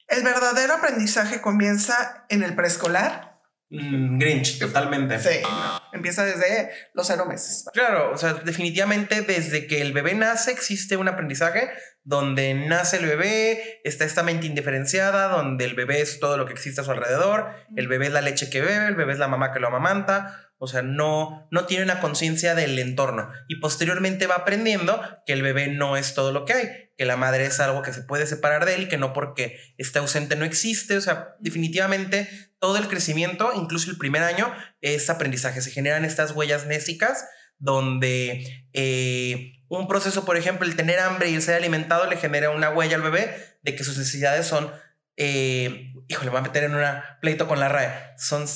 El 0.08 0.24
verdadero 0.24 0.74
aprendizaje 0.74 1.42
comienza 1.42 2.26
en 2.30 2.44
el 2.44 2.56
preescolar. 2.56 3.42
Mm, 3.70 4.20
Grinch, 4.20 4.60
totalmente. 4.60 5.20
Sí, 5.20 5.40
no. 5.42 5.82
Empieza 5.92 6.24
desde 6.24 6.70
los 6.94 7.08
cero 7.08 7.26
meses. 7.26 7.66
Claro, 7.74 8.12
o 8.12 8.18
sea, 8.18 8.34
definitivamente 8.34 9.22
desde 9.22 9.66
que 9.66 9.82
el 9.82 9.94
bebé 9.94 10.14
nace 10.14 10.52
existe 10.52 10.98
un 10.98 11.08
aprendizaje 11.08 11.72
donde 12.04 12.54
nace 12.54 12.98
el 12.98 13.08
bebé, 13.08 13.82
está 13.84 14.06
esta 14.06 14.22
mente 14.22 14.46
indiferenciada, 14.46 15.28
donde 15.28 15.66
el 15.66 15.74
bebé 15.74 16.02
es 16.02 16.20
todo 16.20 16.38
lo 16.38 16.46
que 16.46 16.54
existe 16.54 16.82
a 16.82 16.84
su 16.84 16.92
alrededor, 16.92 17.50
el 17.76 17.88
bebé 17.88 18.06
es 18.06 18.14
la 18.14 18.22
leche 18.22 18.52
que 18.52 18.62
bebe, 18.62 18.86
el 18.86 18.96
bebé 18.96 19.14
es 19.14 19.20
la 19.20 19.28
mamá 19.28 19.52
que 19.52 19.60
lo 19.60 19.68
amamanta, 19.68 20.45
o 20.58 20.68
sea, 20.68 20.82
no, 20.82 21.48
no 21.52 21.66
tiene 21.66 21.84
una 21.84 22.00
conciencia 22.00 22.56
del 22.56 22.80
entorno. 22.80 23.30
Y 23.48 23.60
posteriormente 23.60 24.28
va 24.28 24.36
aprendiendo 24.36 25.02
que 25.26 25.34
el 25.34 25.42
bebé 25.42 25.68
no 25.68 25.98
es 25.98 26.14
todo 26.14 26.32
lo 26.32 26.46
que 26.46 26.54
hay, 26.54 26.70
que 26.98 27.06
la 27.06 27.18
madre 27.18 27.46
es 27.46 27.60
algo 27.60 27.82
que 27.82 27.94
se 27.94 28.02
puede 28.02 28.26
separar 28.26 28.66
de 28.66 28.76
él 28.76 28.88
que 28.88 28.98
no 28.98 29.14
porque 29.14 29.60
esté 29.78 30.00
ausente 30.00 30.36
no 30.36 30.46
existe, 30.46 30.98
o 30.98 31.02
sea, 31.02 31.36
definitivamente 31.40 32.30
todo 32.60 32.78
el 32.78 32.88
crecimiento, 32.88 33.52
incluso 33.56 33.92
el 33.92 33.98
primer 33.98 34.24
año, 34.24 34.54
es 34.82 35.10
aprendizaje, 35.10 35.62
se 35.62 35.72
generan 35.72 36.06
estas 36.06 36.32
huellas 36.32 36.66
nésicas 36.66 37.26
donde 37.58 38.66
eh, 38.74 39.54
un 39.68 39.88
proceso, 39.88 40.26
por 40.26 40.38
ejemplo, 40.38 40.68
el 40.68 40.76
tener 40.76 41.00
hambre 41.00 41.30
y 41.30 41.36
el 41.36 41.42
ser 41.42 41.56
alimentado 41.56 42.10
le 42.10 42.18
genera 42.18 42.50
una 42.50 42.70
huella 42.70 42.96
al 42.96 43.02
bebé 43.02 43.58
de 43.62 43.76
que 43.76 43.84
sus 43.84 43.98
necesidades 43.98 44.46
son, 44.46 44.72
eh, 45.18 45.94
híjole, 46.08 46.28
me 46.28 46.32
voy 46.32 46.40
a 46.40 46.44
meter 46.44 46.64
en 46.64 46.76
un 46.76 46.84
pleito 47.22 47.48
con 47.48 47.60
la 47.60 47.70
RAE, 47.70 48.14
son 48.18 48.48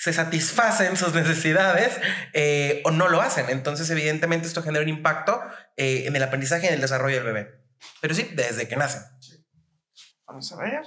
se 0.00 0.14
satisfacen 0.14 0.96
sus 0.96 1.12
necesidades 1.12 2.00
eh, 2.32 2.80
o 2.86 2.90
no 2.90 3.08
lo 3.08 3.20
hacen. 3.20 3.50
Entonces, 3.50 3.90
evidentemente, 3.90 4.48
esto 4.48 4.62
genera 4.62 4.82
un 4.82 4.88
impacto 4.88 5.42
eh, 5.76 6.04
en 6.06 6.16
el 6.16 6.22
aprendizaje 6.22 6.64
y 6.64 6.68
en 6.68 6.74
el 6.76 6.80
desarrollo 6.80 7.16
del 7.16 7.26
bebé. 7.26 7.60
Pero 8.00 8.14
sí, 8.14 8.30
desde 8.32 8.66
que 8.66 8.76
nace. 8.76 8.98
Vamos 10.26 10.50
a 10.52 10.56
ver. 10.56 10.80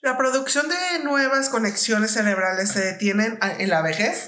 ¿La 0.00 0.18
producción 0.18 0.68
de 0.68 1.04
nuevas 1.04 1.48
conexiones 1.48 2.10
cerebrales 2.10 2.72
se 2.72 2.80
detienen 2.80 3.38
en 3.60 3.70
la 3.70 3.82
vejez? 3.82 4.26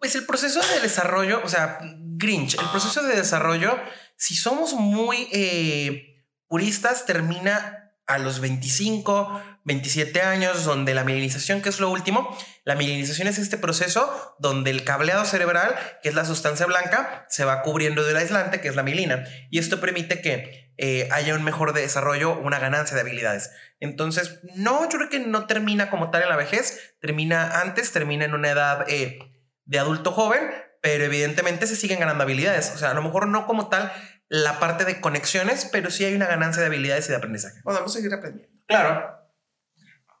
Pues 0.00 0.16
el 0.16 0.26
proceso 0.26 0.60
de 0.66 0.80
desarrollo, 0.80 1.40
o 1.44 1.48
sea, 1.48 1.78
Grinch, 2.16 2.54
el 2.60 2.68
proceso 2.70 3.04
de 3.04 3.14
desarrollo, 3.14 3.78
si 4.16 4.34
somos 4.34 4.72
muy 4.72 5.28
eh, 5.30 6.26
puristas, 6.48 7.06
termina 7.06 7.83
a 8.06 8.18
los 8.18 8.40
25, 8.40 9.42
27 9.64 10.20
años, 10.20 10.64
donde 10.64 10.94
la 10.94 11.04
mielinización, 11.04 11.62
que 11.62 11.70
es 11.70 11.80
lo 11.80 11.90
último, 11.90 12.36
la 12.64 12.74
mielinización 12.74 13.28
es 13.28 13.38
este 13.38 13.56
proceso 13.56 14.36
donde 14.38 14.70
el 14.70 14.84
cableado 14.84 15.24
cerebral, 15.24 15.74
que 16.02 16.10
es 16.10 16.14
la 16.14 16.24
sustancia 16.24 16.66
blanca, 16.66 17.26
se 17.28 17.44
va 17.44 17.62
cubriendo 17.62 18.04
del 18.04 18.16
aislante, 18.16 18.60
que 18.60 18.68
es 18.68 18.76
la 18.76 18.82
mielina. 18.82 19.24
Y 19.50 19.58
esto 19.58 19.80
permite 19.80 20.20
que 20.20 20.72
eh, 20.76 21.08
haya 21.12 21.34
un 21.34 21.44
mejor 21.44 21.72
desarrollo, 21.72 22.38
una 22.38 22.58
ganancia 22.58 22.94
de 22.94 23.00
habilidades. 23.00 23.52
Entonces, 23.80 24.40
no, 24.54 24.82
yo 24.90 24.98
creo 24.98 25.08
que 25.08 25.20
no 25.20 25.46
termina 25.46 25.88
como 25.88 26.10
tal 26.10 26.22
en 26.22 26.28
la 26.28 26.36
vejez, 26.36 26.94
termina 27.00 27.60
antes, 27.60 27.92
termina 27.92 28.24
en 28.24 28.34
una 28.34 28.50
edad 28.50 28.84
eh, 28.88 29.18
de 29.64 29.78
adulto 29.78 30.12
joven, 30.12 30.40
pero 30.82 31.04
evidentemente 31.04 31.66
se 31.66 31.76
siguen 31.76 32.00
ganando 32.00 32.24
habilidades. 32.24 32.72
O 32.74 32.78
sea, 32.78 32.90
a 32.90 32.94
lo 32.94 33.02
mejor 33.02 33.28
no 33.28 33.46
como 33.46 33.68
tal 33.68 33.90
la 34.34 34.58
parte 34.58 34.84
de 34.84 35.00
conexiones, 35.00 35.68
pero 35.70 35.92
sí 35.92 36.04
hay 36.04 36.14
una 36.14 36.26
ganancia 36.26 36.60
de 36.60 36.66
habilidades 36.66 37.06
y 37.06 37.10
de 37.10 37.16
aprendizaje. 37.16 37.60
Podemos 37.62 37.92
seguir 37.92 38.12
aprendiendo. 38.12 38.52
Claro. 38.66 39.16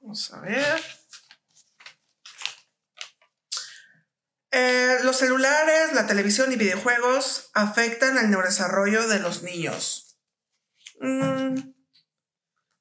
Vamos 0.00 0.32
a 0.32 0.40
ver. 0.40 0.80
Eh, 4.52 4.98
los 5.02 5.16
celulares, 5.16 5.94
la 5.94 6.06
televisión 6.06 6.52
y 6.52 6.56
videojuegos 6.56 7.50
afectan 7.54 8.16
el 8.16 8.30
neurodesarrollo 8.30 9.08
de 9.08 9.18
los 9.18 9.42
niños. 9.42 10.16
Mm, 11.00 11.56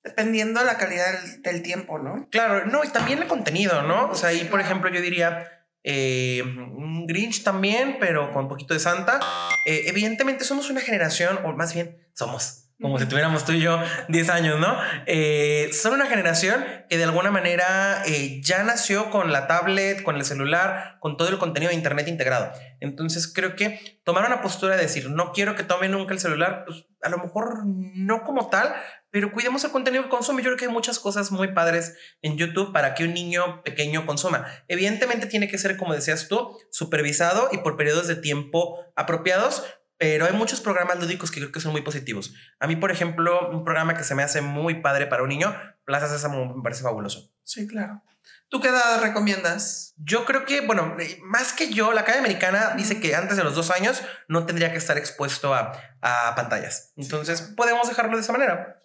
dependiendo 0.03 0.59
de 0.59 0.67
la 0.67 0.77
calidad 0.77 1.19
del, 1.39 1.63
tiempo, 1.63 1.97
¿no? 1.97 2.29
Claro, 2.29 2.67
no, 2.67 2.83
y 2.83 2.89
también 2.89 3.23
el 3.23 3.27
contenido, 3.27 3.81
¿no? 3.81 4.11
O 4.11 4.13
sea, 4.13 4.29
ahí, 4.29 4.43
por 4.43 4.61
ejemplo, 4.61 4.91
yo 4.91 5.01
diría 5.01 5.62
eh, 5.83 6.41
un 6.43 7.05
Grinch 7.07 7.43
también, 7.43 7.97
pero 7.99 8.31
con 8.31 8.43
un 8.43 8.49
poquito 8.49 8.73
de 8.73 8.79
Santa. 8.79 9.19
Eh, 9.65 9.83
evidentemente 9.87 10.45
somos 10.45 10.69
una 10.69 10.81
generación, 10.81 11.39
o 11.43 11.53
más 11.53 11.73
bien 11.73 11.97
somos, 12.13 12.69
como 12.81 12.99
si 12.99 13.05
tuviéramos 13.05 13.45
tú 13.45 13.53
y 13.53 13.61
yo 13.61 13.79
10 14.09 14.29
años, 14.29 14.59
¿no? 14.59 14.77
Eh, 15.05 15.69
son 15.73 15.93
una 15.93 16.07
generación 16.07 16.65
que 16.89 16.97
de 16.97 17.03
alguna 17.05 17.31
manera 17.31 18.03
eh, 18.05 18.41
ya 18.43 18.63
nació 18.63 19.09
con 19.09 19.31
la 19.31 19.47
tablet, 19.47 20.03
con 20.03 20.15
el 20.17 20.25
celular, 20.25 20.97
con 20.99 21.15
todo 21.15 21.29
el 21.29 21.37
contenido 21.37 21.69
de 21.69 21.75
Internet 21.75 22.07
integrado. 22.07 22.51
Entonces 22.79 23.31
creo 23.31 23.55
que 23.55 24.01
tomar 24.03 24.25
una 24.25 24.41
postura 24.41 24.75
de 24.75 24.81
decir, 24.81 25.09
no 25.09 25.31
quiero 25.31 25.55
que 25.55 25.63
tome 25.63 25.87
nunca 25.87 26.13
el 26.13 26.19
celular, 26.19 26.63
pues 26.65 26.85
a 27.01 27.09
lo 27.09 27.17
mejor 27.19 27.65
no 27.65 28.23
como 28.23 28.49
tal, 28.49 28.73
pero 29.09 29.31
cuidemos 29.31 29.63
el 29.63 29.71
contenido 29.71 30.03
que 30.03 30.09
consume. 30.09 30.41
Yo 30.41 30.47
creo 30.47 30.57
que 30.57 30.65
hay 30.65 30.71
muchas 30.71 30.99
cosas 30.99 31.31
muy 31.31 31.53
padres 31.53 31.95
en 32.21 32.37
YouTube 32.37 32.73
para 32.73 32.95
que 32.95 33.03
un 33.03 33.13
niño 33.13 33.61
pequeño 33.63 34.05
consuma. 34.05 34.45
Evidentemente 34.67 35.27
tiene 35.27 35.47
que 35.47 35.57
ser, 35.57 35.77
como 35.77 35.93
decías 35.93 36.27
tú, 36.27 36.57
supervisado 36.71 37.49
y 37.51 37.59
por 37.59 37.77
periodos 37.77 38.07
de 38.07 38.15
tiempo 38.15 38.79
apropiados, 38.95 39.63
pero 39.97 40.25
hay 40.25 40.33
muchos 40.33 40.61
programas 40.61 40.99
lúdicos 40.99 41.31
que 41.31 41.39
creo 41.39 41.51
que 41.51 41.59
son 41.59 41.71
muy 41.71 41.81
positivos. 41.81 42.33
A 42.59 42.67
mí, 42.67 42.75
por 42.75 42.91
ejemplo, 42.91 43.49
un 43.49 43.63
programa 43.63 43.95
que 43.95 44.03
se 44.03 44.15
me 44.15 44.23
hace 44.23 44.41
muy 44.41 44.81
padre 44.81 45.07
para 45.07 45.23
un 45.23 45.29
niño, 45.29 45.55
Plaza 45.85 46.07
Sésamo, 46.07 46.55
me 46.55 46.63
parece 46.63 46.83
fabuloso. 46.83 47.31
Sí, 47.43 47.67
claro. 47.67 48.03
¿Tú 48.49 48.61
qué 48.61 48.69
edad 48.69 49.01
recomiendas? 49.01 49.93
Yo 49.97 50.25
creo 50.25 50.45
que, 50.45 50.61
bueno, 50.61 50.95
eh, 50.99 51.19
más 51.23 51.53
que 51.53 51.71
yo, 51.73 51.91
la 51.91 52.01
Academia 52.01 52.27
Americana 52.27 52.73
dice 52.75 52.99
que 52.99 53.15
antes 53.15 53.35
de 53.37 53.43
los 53.43 53.55
dos 53.55 53.71
años 53.71 54.01
no 54.27 54.45
tendría 54.45 54.71
que 54.71 54.77
estar 54.77 54.97
expuesto 54.97 55.53
a, 55.53 55.71
a 56.01 56.35
pantallas. 56.35 56.93
Entonces, 56.95 57.41
podemos 57.41 57.87
dejarlo 57.89 58.15
de 58.15 58.21
esa 58.21 58.31
manera. 58.31 58.83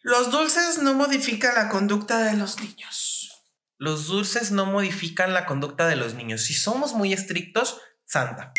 Los 0.00 0.30
dulces 0.30 0.78
no 0.78 0.94
modifican 0.94 1.56
la 1.56 1.68
conducta 1.68 2.22
de 2.22 2.36
los 2.36 2.60
niños. 2.60 3.05
Los 3.78 4.06
dulces 4.06 4.50
no 4.50 4.66
modifican 4.66 5.34
la 5.34 5.46
conducta 5.46 5.86
de 5.86 5.96
los 5.96 6.14
niños. 6.14 6.42
Si 6.42 6.54
somos 6.54 6.94
muy 6.94 7.12
estrictos, 7.12 7.80
santa. 8.04 8.52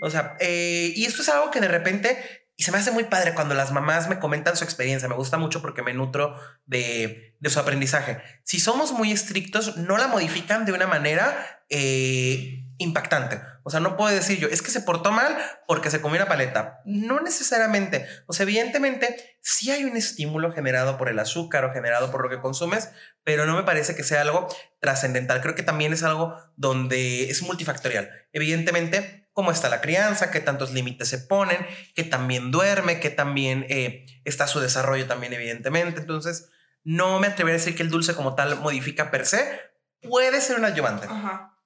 O 0.00 0.10
sea, 0.10 0.36
eh, 0.40 0.92
y 0.94 1.04
esto 1.04 1.22
es 1.22 1.28
algo 1.28 1.50
que 1.50 1.60
de 1.60 1.68
repente, 1.68 2.18
y 2.56 2.62
se 2.62 2.72
me 2.72 2.78
hace 2.78 2.90
muy 2.90 3.04
padre 3.04 3.34
cuando 3.34 3.54
las 3.54 3.72
mamás 3.72 4.08
me 4.08 4.18
comentan 4.18 4.56
su 4.56 4.64
experiencia, 4.64 5.08
me 5.08 5.14
gusta 5.14 5.36
mucho 5.36 5.62
porque 5.62 5.82
me 5.82 5.94
nutro 5.94 6.34
de, 6.66 7.36
de 7.38 7.50
su 7.50 7.60
aprendizaje. 7.60 8.20
Si 8.44 8.60
somos 8.60 8.92
muy 8.92 9.12
estrictos, 9.12 9.76
no 9.76 9.96
la 9.96 10.08
modifican 10.08 10.64
de 10.64 10.72
una 10.72 10.86
manera 10.86 11.64
eh, 11.68 12.67
impactante. 12.78 13.40
O 13.64 13.70
sea, 13.70 13.80
no 13.80 13.96
puedo 13.96 14.14
decir 14.14 14.38
yo, 14.38 14.48
es 14.48 14.62
que 14.62 14.70
se 14.70 14.80
portó 14.80 15.12
mal 15.12 15.36
porque 15.66 15.90
se 15.90 16.00
comió 16.00 16.16
una 16.20 16.28
paleta. 16.28 16.80
No 16.84 17.20
necesariamente. 17.20 18.06
O 18.26 18.32
sea, 18.32 18.44
evidentemente 18.44 19.38
sí 19.42 19.70
hay 19.70 19.84
un 19.84 19.96
estímulo 19.96 20.52
generado 20.52 20.96
por 20.96 21.08
el 21.08 21.18
azúcar 21.18 21.64
o 21.64 21.72
generado 21.72 22.10
por 22.10 22.22
lo 22.22 22.30
que 22.30 22.40
consumes, 22.40 22.90
pero 23.24 23.46
no 23.46 23.56
me 23.56 23.64
parece 23.64 23.94
que 23.94 24.04
sea 24.04 24.22
algo 24.22 24.48
trascendental. 24.80 25.40
Creo 25.40 25.54
que 25.54 25.62
también 25.62 25.92
es 25.92 26.02
algo 26.02 26.34
donde 26.56 27.28
es 27.28 27.42
multifactorial. 27.42 28.10
Evidentemente, 28.32 29.28
cómo 29.32 29.50
está 29.50 29.68
la 29.68 29.80
crianza, 29.80 30.30
qué 30.30 30.40
tantos 30.40 30.72
límites 30.72 31.08
se 31.08 31.18
ponen, 31.18 31.58
que 31.94 32.04
también 32.04 32.50
duerme, 32.50 33.00
que 33.00 33.10
también 33.10 33.66
eh, 33.68 34.06
está 34.24 34.46
su 34.46 34.60
desarrollo 34.60 35.06
también, 35.06 35.32
evidentemente. 35.32 36.00
Entonces, 36.00 36.50
no 36.84 37.18
me 37.18 37.26
atrevería 37.26 37.56
a 37.56 37.58
decir 37.58 37.76
que 37.76 37.82
el 37.82 37.90
dulce 37.90 38.14
como 38.14 38.34
tal 38.34 38.60
modifica 38.60 39.10
per 39.10 39.26
se. 39.26 39.60
Puede 40.00 40.40
ser 40.40 40.58
un 40.58 40.64
ayudante. 40.64 41.06
Ajá. 41.08 41.57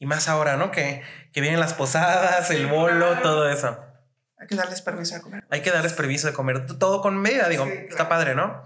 Y 0.00 0.06
más 0.06 0.28
ahora, 0.28 0.56
¿no? 0.56 0.72
Que, 0.72 1.02
que 1.32 1.40
vienen 1.40 1.60
las 1.60 1.74
posadas, 1.74 2.50
el 2.50 2.66
bolo, 2.66 3.20
todo 3.20 3.48
eso. 3.48 3.78
Hay 4.38 4.46
que 4.48 4.56
darles 4.56 4.80
permiso 4.80 5.14
de 5.14 5.20
comer. 5.20 5.44
Hay 5.50 5.60
que 5.60 5.70
darles 5.70 5.92
permiso 5.92 6.26
de 6.26 6.32
comer 6.32 6.66
todo 6.66 7.02
con 7.02 7.18
medida, 7.18 7.48
digo, 7.48 7.66
está 7.66 8.08
padre, 8.08 8.34
¿no? 8.34 8.64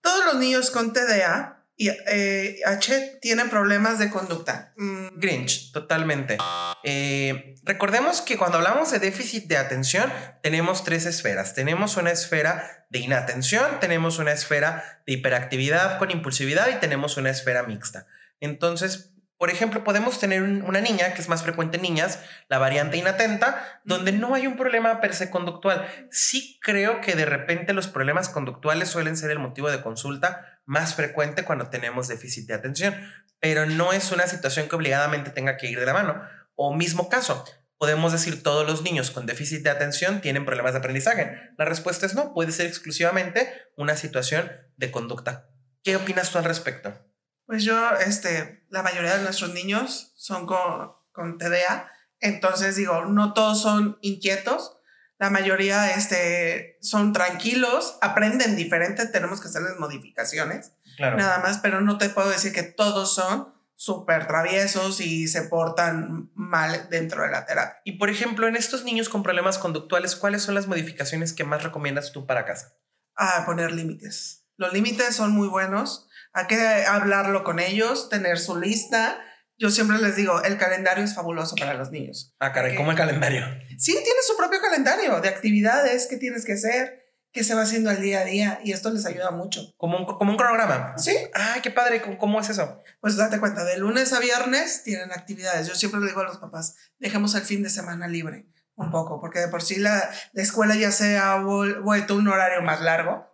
Todos 0.00 0.24
los 0.26 0.34
niños 0.34 0.70
con 0.72 0.92
TDA 0.92 1.62
y 1.76 1.88
eh, 1.88 2.60
H 2.66 3.18
tienen 3.22 3.48
problemas 3.48 3.98
de 3.98 4.10
conducta. 4.10 4.72
Mm. 4.76 5.20
Grinch, 5.20 5.72
totalmente. 5.72 6.38
Eh, 6.82 7.54
recordemos 7.62 8.20
que 8.20 8.36
cuando 8.36 8.58
hablamos 8.58 8.90
de 8.90 8.98
déficit 8.98 9.46
de 9.46 9.56
atención, 9.56 10.12
tenemos 10.42 10.84
tres 10.84 11.06
esferas. 11.06 11.54
Tenemos 11.54 11.96
una 11.96 12.10
esfera 12.10 12.86
de 12.90 12.98
inatención, 12.98 13.80
tenemos 13.80 14.18
una 14.18 14.32
esfera 14.32 15.02
de 15.06 15.14
hiperactividad 15.14 15.98
con 15.98 16.10
impulsividad 16.10 16.68
y 16.68 16.80
tenemos 16.80 17.16
una 17.16 17.30
esfera 17.30 17.62
mixta. 17.62 18.06
Entonces, 18.40 19.12
por 19.42 19.50
ejemplo, 19.50 19.82
podemos 19.82 20.20
tener 20.20 20.40
una 20.40 20.80
niña, 20.80 21.14
que 21.14 21.20
es 21.20 21.28
más 21.28 21.42
frecuente 21.42 21.76
en 21.76 21.82
niñas, 21.82 22.20
la 22.48 22.58
variante 22.58 22.96
inatenta, 22.96 23.80
donde 23.82 24.12
no 24.12 24.36
hay 24.36 24.46
un 24.46 24.56
problema 24.56 25.00
per 25.00 25.14
se 25.14 25.30
conductual. 25.30 25.84
Sí 26.12 26.60
creo 26.62 27.00
que 27.00 27.16
de 27.16 27.24
repente 27.24 27.72
los 27.72 27.88
problemas 27.88 28.28
conductuales 28.28 28.88
suelen 28.88 29.16
ser 29.16 29.32
el 29.32 29.40
motivo 29.40 29.68
de 29.68 29.82
consulta 29.82 30.60
más 30.64 30.94
frecuente 30.94 31.44
cuando 31.44 31.70
tenemos 31.70 32.06
déficit 32.06 32.46
de 32.46 32.54
atención, 32.54 32.94
pero 33.40 33.66
no 33.66 33.92
es 33.92 34.12
una 34.12 34.28
situación 34.28 34.68
que 34.68 34.76
obligadamente 34.76 35.30
tenga 35.30 35.56
que 35.56 35.66
ir 35.66 35.80
de 35.80 35.86
la 35.86 35.94
mano. 35.94 36.22
O 36.54 36.72
mismo 36.72 37.08
caso, 37.08 37.44
podemos 37.78 38.12
decir 38.12 38.44
todos 38.44 38.64
los 38.64 38.82
niños 38.82 39.10
con 39.10 39.26
déficit 39.26 39.64
de 39.64 39.70
atención 39.70 40.20
tienen 40.20 40.44
problemas 40.44 40.74
de 40.74 40.78
aprendizaje. 40.78 41.50
La 41.58 41.64
respuesta 41.64 42.06
es 42.06 42.14
no, 42.14 42.32
puede 42.32 42.52
ser 42.52 42.68
exclusivamente 42.68 43.52
una 43.76 43.96
situación 43.96 44.52
de 44.76 44.92
conducta. 44.92 45.48
¿Qué 45.82 45.96
opinas 45.96 46.30
tú 46.30 46.38
al 46.38 46.44
respecto? 46.44 47.11
Pues 47.46 47.64
yo, 47.64 47.96
este, 47.96 48.64
la 48.70 48.82
mayoría 48.82 49.16
de 49.16 49.22
nuestros 49.22 49.52
niños 49.52 50.12
son 50.16 50.46
con, 50.46 50.92
con 51.12 51.38
TDA, 51.38 51.90
entonces 52.20 52.76
digo, 52.76 53.04
no 53.04 53.34
todos 53.34 53.60
son 53.60 53.98
inquietos, 54.00 54.78
la 55.18 55.30
mayoría 55.30 55.92
este, 55.92 56.78
son 56.80 57.12
tranquilos, 57.12 57.98
aprenden 58.00 58.56
diferente, 58.56 59.06
tenemos 59.06 59.40
que 59.40 59.48
hacerles 59.48 59.78
modificaciones, 59.78 60.72
nada 60.98 61.38
más, 61.38 61.58
pero 61.58 61.80
no 61.80 61.98
te 61.98 62.08
puedo 62.08 62.28
decir 62.28 62.52
que 62.52 62.62
todos 62.64 63.14
son 63.14 63.52
súper 63.74 64.26
traviesos 64.26 65.00
y 65.00 65.26
se 65.26 65.42
portan 65.42 66.30
mal 66.34 66.88
dentro 66.90 67.22
de 67.22 67.30
la 67.30 67.46
terapia. 67.46 67.80
Y 67.84 67.98
por 67.98 68.10
ejemplo, 68.10 68.46
en 68.46 68.56
estos 68.56 68.84
niños 68.84 69.08
con 69.08 69.22
problemas 69.22 69.58
conductuales, 69.58 70.16
¿cuáles 70.16 70.42
son 70.42 70.54
las 70.54 70.68
modificaciones 70.68 71.32
que 71.32 71.44
más 71.44 71.62
recomiendas 71.62 72.12
tú 72.12 72.26
para 72.26 72.44
casa? 72.44 72.76
A 73.16 73.44
poner 73.44 73.72
límites. 73.72 74.46
Los 74.56 74.72
límites 74.72 75.16
son 75.16 75.32
muy 75.32 75.48
buenos 75.48 76.08
hay 76.32 76.46
que 76.46 76.58
hablarlo 76.86 77.44
con 77.44 77.58
ellos, 77.58 78.08
tener 78.08 78.38
su 78.38 78.58
lista. 78.58 79.18
Yo 79.58 79.70
siempre 79.70 79.98
les 79.98 80.16
digo, 80.16 80.42
el 80.42 80.56
calendario 80.56 81.04
es 81.04 81.14
fabuloso 81.14 81.56
para 81.56 81.74
los 81.74 81.90
niños. 81.90 82.34
Ah, 82.40 82.52
caray, 82.52 82.74
¿cómo 82.74 82.90
el 82.90 82.96
calendario? 82.96 83.44
Sí, 83.78 83.92
tiene 83.92 84.20
su 84.26 84.36
propio 84.36 84.60
calendario 84.60 85.20
de 85.20 85.28
actividades 85.28 86.06
que 86.06 86.16
tienes 86.16 86.44
que 86.44 86.54
hacer, 86.54 87.02
que 87.32 87.44
se 87.44 87.54
va 87.54 87.62
haciendo 87.62 87.90
al 87.90 88.00
día 88.00 88.20
a 88.20 88.24
día 88.24 88.60
y 88.64 88.72
esto 88.72 88.90
les 88.90 89.04
ayuda 89.04 89.30
mucho. 89.30 89.74
Como 89.76 89.98
un, 89.98 90.06
como 90.06 90.30
un 90.30 90.36
cronograma. 90.36 90.94
Sí. 90.96 91.16
Ay, 91.34 91.60
qué 91.60 91.70
padre. 91.70 92.02
¿Cómo, 92.18 92.40
es 92.40 92.48
eso? 92.48 92.82
Pues 93.00 93.16
date 93.16 93.38
cuenta, 93.38 93.64
de 93.64 93.76
lunes 93.76 94.12
a 94.12 94.20
viernes 94.20 94.82
tienen 94.84 95.12
actividades. 95.12 95.68
Yo 95.68 95.74
siempre 95.74 96.00
le 96.00 96.06
digo 96.06 96.20
a 96.22 96.24
los 96.24 96.38
papás, 96.38 96.76
dejemos 96.98 97.34
el 97.34 97.42
fin 97.42 97.62
de 97.62 97.70
semana 97.70 98.08
libre 98.08 98.46
un 98.74 98.90
poco, 98.90 99.20
porque 99.20 99.38
de 99.38 99.48
por 99.48 99.62
sí 99.62 99.76
la, 99.76 100.10
la 100.32 100.42
escuela 100.42 100.74
ya 100.74 100.90
se 100.90 101.18
ha 101.18 101.36
vuelto 101.36 102.16
un 102.16 102.26
horario 102.26 102.62
más 102.62 102.80
largo 102.80 103.31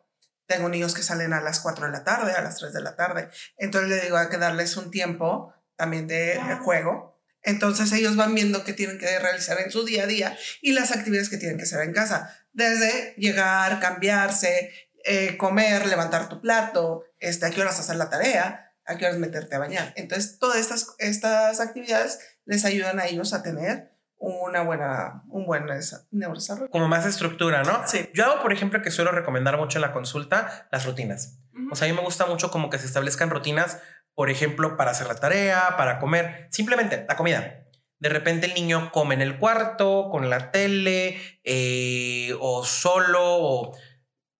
tengo 0.48 0.68
niños 0.68 0.94
que 0.94 1.02
salen 1.02 1.34
a 1.34 1.42
las 1.42 1.60
4 1.60 1.86
de 1.86 1.92
la 1.92 2.04
tarde, 2.04 2.32
a 2.32 2.40
las 2.40 2.56
3 2.56 2.72
de 2.72 2.80
la 2.80 2.96
tarde. 2.96 3.28
Entonces 3.58 3.90
le 3.90 4.00
digo, 4.00 4.16
hay 4.16 4.28
que 4.28 4.38
darles 4.38 4.76
un 4.76 4.90
tiempo 4.90 5.54
también 5.76 6.08
de, 6.08 6.40
juego. 6.64 7.20
Entonces 7.42 7.92
ellos 7.92 8.16
van 8.16 8.34
viendo 8.34 8.64
qué 8.64 8.72
tienen 8.72 8.98
que 8.98 9.18
realizar 9.18 9.60
en 9.60 9.70
su 9.70 9.84
día 9.84 10.04
a 10.04 10.06
día 10.06 10.36
y 10.60 10.72
las 10.72 10.90
actividades 10.90 11.28
que 11.28 11.36
tienen 11.36 11.58
que 11.58 11.64
hacer 11.64 11.82
en 11.82 11.92
casa. 11.92 12.34
Desde 12.52 13.14
llegar, 13.16 13.78
cambiarse, 13.78 14.72
eh, 15.04 15.36
comer, 15.36 15.86
levantar 15.86 16.28
tu 16.28 16.40
plato, 16.40 17.04
este, 17.20 17.46
a 17.46 17.50
qué 17.50 17.60
horas 17.60 17.78
hacer 17.78 17.96
la 17.96 18.10
tarea, 18.10 18.72
a 18.86 18.96
qué 18.96 19.04
horas 19.04 19.18
meterte 19.18 19.54
a 19.54 19.58
bañar. 19.58 19.92
Entonces 19.96 20.38
todas 20.38 20.58
estas, 20.58 20.94
estas 20.98 21.60
actividades 21.60 22.18
les 22.46 22.64
ayudan 22.64 22.98
a 22.98 23.06
ellos 23.06 23.34
a 23.34 23.42
tener 23.42 23.97
una 24.18 24.62
buena, 24.62 25.22
un 25.28 25.46
buen 25.46 25.66
neurodesarrollo. 26.10 26.70
Como 26.70 26.88
más 26.88 27.06
estructura, 27.06 27.62
¿no? 27.62 27.86
Sí. 27.86 28.10
Yo 28.14 28.24
hago, 28.24 28.42
por 28.42 28.52
ejemplo, 28.52 28.82
que 28.82 28.90
suelo 28.90 29.12
recomendar 29.12 29.56
mucho 29.56 29.78
en 29.78 29.82
la 29.82 29.92
consulta 29.92 30.68
las 30.70 30.86
rutinas. 30.86 31.40
O 31.70 31.76
sea, 31.76 31.86
a 31.86 31.90
mí 31.90 31.96
me 31.96 32.02
gusta 32.02 32.26
mucho 32.26 32.50
como 32.50 32.70
que 32.70 32.78
se 32.78 32.86
establezcan 32.86 33.30
rutinas, 33.30 33.80
por 34.14 34.30
ejemplo, 34.30 34.76
para 34.76 34.90
hacer 34.90 35.06
la 35.06 35.14
tarea, 35.16 35.74
para 35.76 35.98
comer, 35.98 36.48
simplemente 36.50 37.04
la 37.08 37.16
comida. 37.16 37.64
De 38.00 38.08
repente 38.08 38.46
el 38.46 38.54
niño 38.54 38.90
come 38.92 39.14
en 39.14 39.22
el 39.22 39.38
cuarto, 39.38 40.08
con 40.10 40.30
la 40.30 40.52
tele, 40.52 41.20
eh, 41.42 42.32
o 42.40 42.64
solo, 42.64 43.22
o 43.22 43.76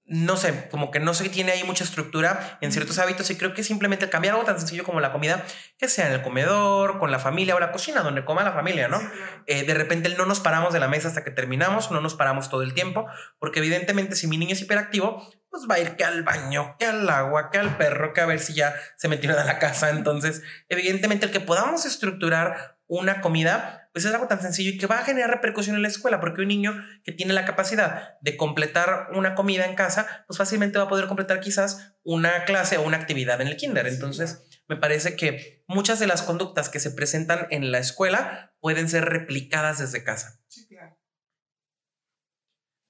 no 0.08 0.38
sé, 0.38 0.68
como 0.70 0.90
que 0.90 1.00
no 1.00 1.12
se 1.12 1.28
tiene 1.28 1.52
ahí 1.52 1.64
mucha 1.64 1.84
estructura 1.84 2.58
en 2.62 2.72
ciertos 2.72 2.98
hábitos 2.98 3.30
y 3.30 3.36
creo 3.36 3.52
que 3.52 3.62
simplemente 3.62 4.08
cambiar 4.08 4.34
algo 4.34 4.46
tan 4.46 4.58
sencillo 4.58 4.82
como 4.82 5.00
la 5.00 5.12
comida, 5.12 5.44
que 5.78 5.86
sea 5.86 6.06
en 6.06 6.14
el 6.14 6.22
comedor, 6.22 6.98
con 6.98 7.10
la 7.10 7.18
familia 7.18 7.54
o 7.54 7.60
la 7.60 7.72
cocina, 7.72 8.00
donde 8.00 8.24
coma 8.24 8.42
la 8.42 8.52
familia, 8.52 8.88
¿no? 8.88 8.98
Eh, 9.46 9.64
de 9.64 9.74
repente 9.74 10.08
no 10.16 10.24
nos 10.24 10.40
paramos 10.40 10.72
de 10.72 10.80
la 10.80 10.88
mesa 10.88 11.08
hasta 11.08 11.24
que 11.24 11.30
terminamos, 11.30 11.90
no 11.90 12.00
nos 12.00 12.14
paramos 12.14 12.48
todo 12.48 12.62
el 12.62 12.72
tiempo, 12.72 13.06
porque 13.38 13.58
evidentemente 13.58 14.16
si 14.16 14.26
mi 14.26 14.38
niño 14.38 14.54
es 14.54 14.62
hiperactivo, 14.62 15.30
pues 15.50 15.66
va 15.70 15.74
a 15.74 15.78
ir 15.78 15.96
que 15.96 16.04
al 16.04 16.22
baño, 16.22 16.76
que 16.78 16.86
al 16.86 17.08
agua, 17.08 17.50
que 17.50 17.58
al 17.58 17.76
perro, 17.76 18.14
que 18.14 18.22
a 18.22 18.26
ver 18.26 18.40
si 18.40 18.54
ya 18.54 18.74
se 18.96 19.08
metieron 19.08 19.38
a 19.38 19.44
la 19.44 19.58
casa. 19.58 19.90
Entonces, 19.90 20.42
evidentemente 20.70 21.26
el 21.26 21.32
que 21.32 21.40
podamos 21.40 21.84
estructurar 21.84 22.77
una 22.88 23.20
comida 23.20 23.88
pues 23.98 24.04
es 24.04 24.14
algo 24.14 24.28
tan 24.28 24.40
sencillo 24.40 24.70
y 24.70 24.78
que 24.78 24.86
va 24.86 25.00
a 25.00 25.04
generar 25.04 25.30
repercusión 25.30 25.74
en 25.74 25.82
la 25.82 25.88
escuela, 25.88 26.20
porque 26.20 26.42
un 26.42 26.48
niño 26.48 26.72
que 27.02 27.10
tiene 27.10 27.32
la 27.32 27.44
capacidad 27.44 28.16
de 28.20 28.36
completar 28.36 29.08
una 29.12 29.34
comida 29.34 29.66
en 29.66 29.74
casa, 29.74 30.24
pues 30.28 30.38
fácilmente 30.38 30.78
va 30.78 30.84
a 30.84 30.88
poder 30.88 31.08
completar 31.08 31.40
quizás 31.40 31.96
una 32.04 32.44
clase 32.44 32.78
o 32.78 32.82
una 32.82 32.96
actividad 32.96 33.40
en 33.40 33.48
el 33.48 33.56
kinder. 33.56 33.88
Entonces, 33.88 34.46
me 34.68 34.76
parece 34.76 35.16
que 35.16 35.64
muchas 35.66 35.98
de 35.98 36.06
las 36.06 36.22
conductas 36.22 36.68
que 36.68 36.78
se 36.78 36.92
presentan 36.92 37.48
en 37.50 37.72
la 37.72 37.78
escuela 37.78 38.54
pueden 38.60 38.88
ser 38.88 39.04
replicadas 39.06 39.78
desde 39.78 40.04
casa. 40.04 40.40
Sí, 40.46 40.68
claro. 40.68 40.96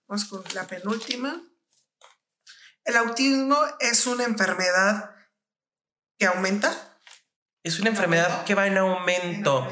Vamos 0.08 0.24
con 0.26 0.42
la 0.54 0.66
penúltima. 0.66 1.42
El 2.84 2.96
autismo 2.96 3.56
es 3.80 4.06
una 4.06 4.24
enfermedad 4.24 5.10
que 6.18 6.26
aumenta. 6.26 6.98
Es 7.62 7.80
una 7.80 7.88
enfermedad 7.88 8.44
que 8.44 8.54
va 8.54 8.66
en 8.66 8.76
aumento. 8.76 9.66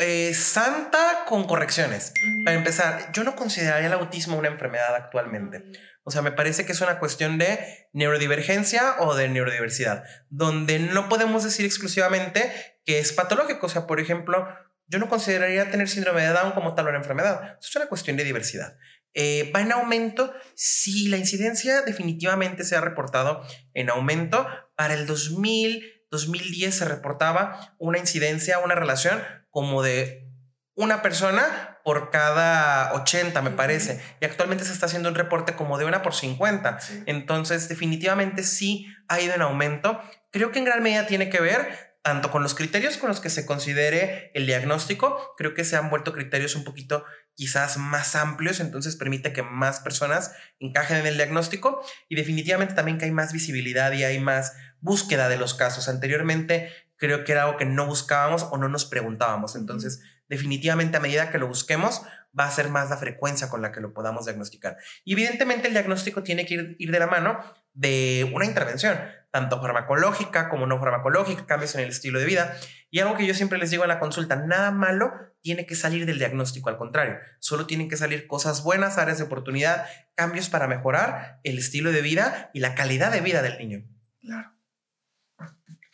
Eh, 0.00 0.32
santa 0.32 1.24
con 1.26 1.48
correcciones. 1.48 2.12
Para 2.44 2.56
empezar, 2.56 3.10
yo 3.12 3.24
no 3.24 3.34
consideraría 3.34 3.88
el 3.88 3.92
autismo 3.94 4.36
una 4.36 4.46
enfermedad 4.46 4.94
actualmente. 4.94 5.64
O 6.04 6.12
sea, 6.12 6.22
me 6.22 6.30
parece 6.30 6.64
que 6.64 6.70
es 6.70 6.80
una 6.80 7.00
cuestión 7.00 7.36
de 7.36 7.88
neurodivergencia 7.92 8.94
o 9.00 9.16
de 9.16 9.28
neurodiversidad, 9.28 10.04
donde 10.30 10.78
no 10.78 11.08
podemos 11.08 11.42
decir 11.42 11.66
exclusivamente 11.66 12.52
que 12.84 13.00
es 13.00 13.12
patológico. 13.12 13.66
O 13.66 13.68
sea, 13.68 13.88
por 13.88 13.98
ejemplo, 13.98 14.46
yo 14.86 15.00
no 15.00 15.08
consideraría 15.08 15.68
tener 15.68 15.88
síndrome 15.88 16.22
de 16.22 16.28
Down 16.28 16.52
como 16.52 16.76
tal 16.76 16.86
una 16.86 16.98
enfermedad. 16.98 17.58
Es 17.60 17.74
una 17.74 17.86
cuestión 17.86 18.16
de 18.16 18.22
diversidad. 18.22 18.78
Eh, 19.14 19.50
va 19.54 19.62
en 19.62 19.72
aumento. 19.72 20.32
Sí, 20.54 21.08
la 21.08 21.16
incidencia 21.16 21.82
definitivamente 21.82 22.62
se 22.62 22.76
ha 22.76 22.80
reportado 22.80 23.44
en 23.74 23.90
aumento. 23.90 24.46
Para 24.76 24.94
el 24.94 25.08
2000, 25.08 26.04
2010 26.12 26.72
se 26.72 26.84
reportaba 26.84 27.74
una 27.78 27.98
incidencia, 27.98 28.60
una 28.60 28.76
relación 28.76 29.20
como 29.58 29.82
de 29.82 30.30
una 30.76 31.02
persona 31.02 31.80
por 31.82 32.10
cada 32.10 32.92
80, 32.92 33.42
me 33.42 33.50
parece. 33.50 34.00
Y 34.20 34.24
actualmente 34.24 34.64
se 34.64 34.72
está 34.72 34.86
haciendo 34.86 35.08
un 35.08 35.16
reporte 35.16 35.56
como 35.56 35.78
de 35.78 35.84
una 35.84 36.00
por 36.00 36.14
50. 36.14 36.78
Entonces, 37.06 37.68
definitivamente 37.68 38.44
sí 38.44 38.86
ha 39.08 39.20
ido 39.20 39.34
en 39.34 39.42
aumento. 39.42 40.00
Creo 40.30 40.52
que 40.52 40.60
en 40.60 40.64
gran 40.64 40.80
medida 40.80 41.08
tiene 41.08 41.28
que 41.28 41.40
ver 41.40 41.88
tanto 42.02 42.30
con 42.30 42.44
los 42.44 42.54
criterios 42.54 42.98
con 42.98 43.08
los 43.08 43.18
que 43.18 43.30
se 43.30 43.44
considere 43.44 44.30
el 44.32 44.46
diagnóstico, 44.46 45.34
creo 45.36 45.52
que 45.52 45.64
se 45.64 45.76
han 45.76 45.90
vuelto 45.90 46.12
criterios 46.12 46.54
un 46.54 46.62
poquito 46.62 47.04
quizás 47.34 47.76
más 47.76 48.14
amplios, 48.14 48.60
entonces 48.60 48.96
permite 48.96 49.32
que 49.32 49.42
más 49.42 49.80
personas 49.80 50.32
encajen 50.60 50.98
en 50.98 51.06
el 51.06 51.16
diagnóstico 51.16 51.84
y 52.08 52.14
definitivamente 52.14 52.74
también 52.74 52.98
que 52.98 53.06
hay 53.06 53.10
más 53.10 53.32
visibilidad 53.32 53.92
y 53.92 54.04
hay 54.04 54.20
más 54.20 54.54
búsqueda 54.80 55.28
de 55.28 55.36
los 55.36 55.54
casos. 55.54 55.88
Anteriormente 55.88 56.72
creo 56.98 57.24
que 57.24 57.32
era 57.32 57.44
algo 57.44 57.56
que 57.56 57.64
no 57.64 57.86
buscábamos 57.86 58.46
o 58.50 58.58
no 58.58 58.68
nos 58.68 58.84
preguntábamos. 58.84 59.56
Entonces, 59.56 60.02
definitivamente 60.28 60.96
a 60.96 61.00
medida 61.00 61.30
que 61.30 61.38
lo 61.38 61.46
busquemos, 61.46 62.02
va 62.38 62.44
a 62.44 62.50
ser 62.50 62.68
más 62.68 62.90
la 62.90 62.96
frecuencia 62.96 63.48
con 63.48 63.62
la 63.62 63.72
que 63.72 63.80
lo 63.80 63.94
podamos 63.94 64.26
diagnosticar. 64.26 64.76
Y 65.04 65.14
evidentemente 65.14 65.68
el 65.68 65.72
diagnóstico 65.72 66.22
tiene 66.22 66.46
que 66.46 66.76
ir, 66.78 66.90
de 66.90 66.98
la 66.98 67.06
mano 67.06 67.40
de 67.72 68.30
una 68.34 68.44
intervención, 68.44 68.98
tanto 69.30 69.60
farmacológica 69.60 70.48
como 70.48 70.66
no 70.66 70.78
farmacológica, 70.78 71.46
cambios 71.46 71.74
en 71.74 71.82
el 71.82 71.88
estilo 71.88 72.18
de 72.18 72.26
vida. 72.26 72.56
Y 72.90 73.00
algo 73.00 73.16
que 73.16 73.26
yo 73.26 73.34
siempre 73.34 73.58
les 73.58 73.70
digo 73.70 73.84
en 73.84 73.88
la 73.88 74.00
consulta, 74.00 74.36
nada 74.36 74.70
malo 74.70 75.12
tiene 75.40 75.66
que 75.66 75.76
salir 75.76 76.04
del 76.04 76.18
diagnóstico, 76.18 76.68
al 76.68 76.76
contrario, 76.76 77.16
solo 77.38 77.66
tienen 77.66 77.88
que 77.88 77.96
salir 77.96 78.26
cosas 78.26 78.64
buenas, 78.64 78.98
áreas 78.98 79.18
de 79.18 79.24
oportunidad, 79.24 79.86
cambios 80.14 80.48
para 80.48 80.66
mejorar 80.66 81.40
el 81.44 81.58
estilo 81.58 81.92
de 81.92 82.02
vida 82.02 82.50
y 82.52 82.60
la 82.60 82.74
calidad 82.74 83.12
de 83.12 83.20
vida 83.20 83.40
del 83.40 83.56
niño. 83.58 83.84
Claro. 84.20 84.52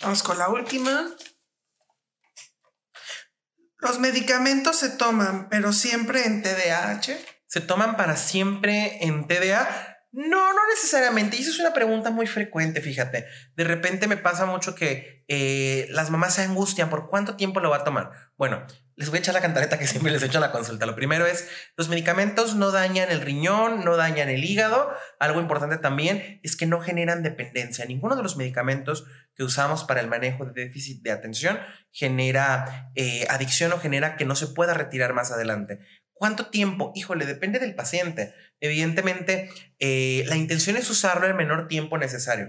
Vamos 0.00 0.22
con 0.22 0.38
la 0.38 0.48
última. 0.48 1.10
Los 3.78 3.98
medicamentos 3.98 4.76
se 4.76 4.90
toman, 4.90 5.48
pero 5.48 5.72
siempre 5.72 6.26
en 6.26 6.42
TDAH. 6.42 7.18
¿Se 7.46 7.60
toman 7.60 7.96
para 7.96 8.16
siempre 8.16 9.04
en 9.04 9.26
TDA? 9.26 9.93
No, 10.14 10.52
no 10.52 10.60
necesariamente. 10.72 11.36
Y 11.36 11.40
eso 11.40 11.50
es 11.50 11.58
una 11.58 11.72
pregunta 11.72 12.12
muy 12.12 12.28
frecuente, 12.28 12.80
fíjate. 12.80 13.26
De 13.56 13.64
repente 13.64 14.06
me 14.06 14.16
pasa 14.16 14.46
mucho 14.46 14.76
que 14.76 15.24
eh, 15.26 15.88
las 15.90 16.10
mamás 16.10 16.34
se 16.34 16.42
angustian 16.42 16.88
por 16.88 17.08
cuánto 17.08 17.34
tiempo 17.34 17.58
lo 17.58 17.70
va 17.70 17.78
a 17.78 17.84
tomar. 17.84 18.12
Bueno, 18.36 18.64
les 18.94 19.10
voy 19.10 19.16
a 19.16 19.20
echar 19.20 19.34
la 19.34 19.40
cantareta 19.40 19.76
que 19.76 19.86
siempre 19.88 20.12
les 20.12 20.22
echo 20.22 20.38
en 20.38 20.42
la 20.42 20.52
consulta. 20.52 20.86
Lo 20.86 20.94
primero 20.94 21.26
es, 21.26 21.48
los 21.76 21.88
medicamentos 21.88 22.54
no 22.54 22.70
dañan 22.70 23.10
el 23.10 23.22
riñón, 23.22 23.84
no 23.84 23.96
dañan 23.96 24.28
el 24.28 24.44
hígado. 24.44 24.88
Algo 25.18 25.40
importante 25.40 25.78
también 25.78 26.38
es 26.44 26.54
que 26.54 26.66
no 26.66 26.80
generan 26.80 27.24
dependencia. 27.24 27.84
Ninguno 27.84 28.14
de 28.14 28.22
los 28.22 28.36
medicamentos 28.36 29.06
que 29.34 29.42
usamos 29.42 29.82
para 29.82 30.00
el 30.00 30.06
manejo 30.06 30.44
de 30.44 30.52
déficit 30.52 31.02
de 31.02 31.10
atención 31.10 31.58
genera 31.90 32.92
eh, 32.94 33.26
adicción 33.30 33.72
o 33.72 33.80
genera 33.80 34.14
que 34.14 34.26
no 34.26 34.36
se 34.36 34.46
pueda 34.46 34.74
retirar 34.74 35.12
más 35.12 35.32
adelante. 35.32 35.80
¿Cuánto 36.14 36.46
tiempo? 36.46 36.92
Híjole, 36.94 37.26
depende 37.26 37.58
del 37.58 37.74
paciente. 37.74 38.34
Evidentemente, 38.60 39.50
eh, 39.78 40.24
la 40.26 40.36
intención 40.36 40.76
es 40.76 40.88
usarlo 40.88 41.26
el 41.26 41.34
menor 41.34 41.68
tiempo 41.68 41.98
necesario. 41.98 42.48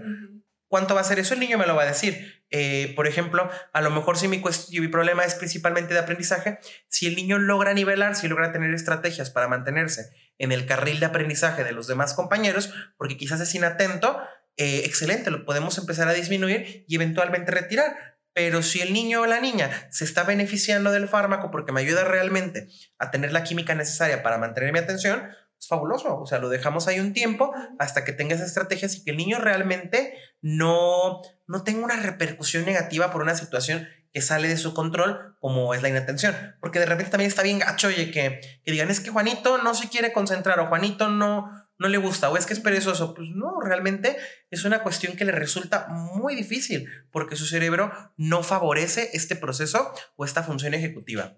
¿Cuánto 0.68 0.94
va 0.94 1.00
a 1.00 1.04
ser 1.04 1.18
eso? 1.18 1.34
El 1.34 1.40
niño 1.40 1.58
me 1.58 1.66
lo 1.66 1.76
va 1.76 1.82
a 1.82 1.86
decir. 1.86 2.44
Eh, 2.50 2.92
por 2.96 3.06
ejemplo, 3.06 3.50
a 3.72 3.80
lo 3.80 3.90
mejor 3.90 4.16
si 4.16 4.28
mi, 4.28 4.42
mi 4.80 4.88
problema 4.88 5.24
es 5.24 5.34
principalmente 5.34 5.94
de 5.94 6.00
aprendizaje, 6.00 6.58
si 6.88 7.06
el 7.06 7.16
niño 7.16 7.38
logra 7.38 7.74
nivelar, 7.74 8.16
si 8.16 8.28
logra 8.28 8.52
tener 8.52 8.72
estrategias 8.72 9.30
para 9.30 9.48
mantenerse 9.48 10.10
en 10.38 10.52
el 10.52 10.66
carril 10.66 11.00
de 11.00 11.06
aprendizaje 11.06 11.64
de 11.64 11.72
los 11.72 11.86
demás 11.86 12.14
compañeros, 12.14 12.72
porque 12.96 13.16
quizás 13.16 13.40
es 13.40 13.54
inatento, 13.54 14.18
eh, 14.56 14.82
excelente, 14.84 15.30
lo 15.30 15.44
podemos 15.44 15.76
empezar 15.78 16.08
a 16.08 16.14
disminuir 16.14 16.84
y 16.88 16.94
eventualmente 16.94 17.52
retirar. 17.52 18.15
Pero 18.36 18.62
si 18.62 18.82
el 18.82 18.92
niño 18.92 19.22
o 19.22 19.26
la 19.26 19.40
niña 19.40 19.70
se 19.90 20.04
está 20.04 20.22
beneficiando 20.22 20.92
del 20.92 21.08
fármaco 21.08 21.50
porque 21.50 21.72
me 21.72 21.80
ayuda 21.80 22.04
realmente 22.04 22.68
a 22.98 23.10
tener 23.10 23.32
la 23.32 23.44
química 23.44 23.74
necesaria 23.74 24.22
para 24.22 24.36
mantener 24.36 24.74
mi 24.74 24.78
atención, 24.78 25.30
es 25.58 25.66
fabuloso. 25.66 26.20
O 26.20 26.26
sea, 26.26 26.38
lo 26.38 26.50
dejamos 26.50 26.86
ahí 26.86 27.00
un 27.00 27.14
tiempo 27.14 27.50
hasta 27.78 28.04
que 28.04 28.12
tenga 28.12 28.34
esas 28.34 28.48
estrategias 28.48 28.94
y 28.94 29.04
que 29.04 29.12
el 29.12 29.16
niño 29.16 29.38
realmente 29.38 30.18
no, 30.42 31.22
no 31.46 31.64
tenga 31.64 31.82
una 31.82 31.96
repercusión 31.96 32.66
negativa 32.66 33.10
por 33.10 33.22
una 33.22 33.34
situación 33.34 33.88
que 34.12 34.20
sale 34.20 34.48
de 34.48 34.58
su 34.58 34.74
control, 34.74 35.34
como 35.40 35.72
es 35.72 35.80
la 35.80 35.88
inatención. 35.88 36.36
Porque 36.60 36.78
de 36.78 36.84
repente 36.84 37.12
también 37.12 37.30
está 37.30 37.42
bien 37.42 37.58
gacho, 37.58 37.88
oye, 37.88 38.10
que, 38.10 38.42
que 38.62 38.70
digan, 38.70 38.90
es 38.90 39.00
que 39.00 39.08
Juanito 39.08 39.56
no 39.62 39.74
se 39.74 39.88
quiere 39.88 40.12
concentrar 40.12 40.60
o 40.60 40.66
Juanito 40.66 41.08
no, 41.08 41.48
no 41.78 41.88
le 41.88 41.98
gusta 41.98 42.30
o 42.30 42.36
es 42.36 42.46
que 42.46 42.54
es 42.54 42.60
perezoso. 42.60 43.14
Pues 43.14 43.28
no, 43.30 43.60
realmente 43.60 44.16
es 44.50 44.64
una 44.64 44.82
cuestión 44.82 45.16
que 45.16 45.24
le 45.24 45.32
resulta 45.32 45.88
muy 45.88 46.34
difícil 46.34 46.88
porque 47.10 47.36
su 47.36 47.46
cerebro 47.46 47.92
no 48.16 48.42
favorece 48.42 49.10
este 49.12 49.36
proceso 49.36 49.92
o 50.16 50.24
esta 50.24 50.42
función 50.42 50.74
ejecutiva. 50.74 51.36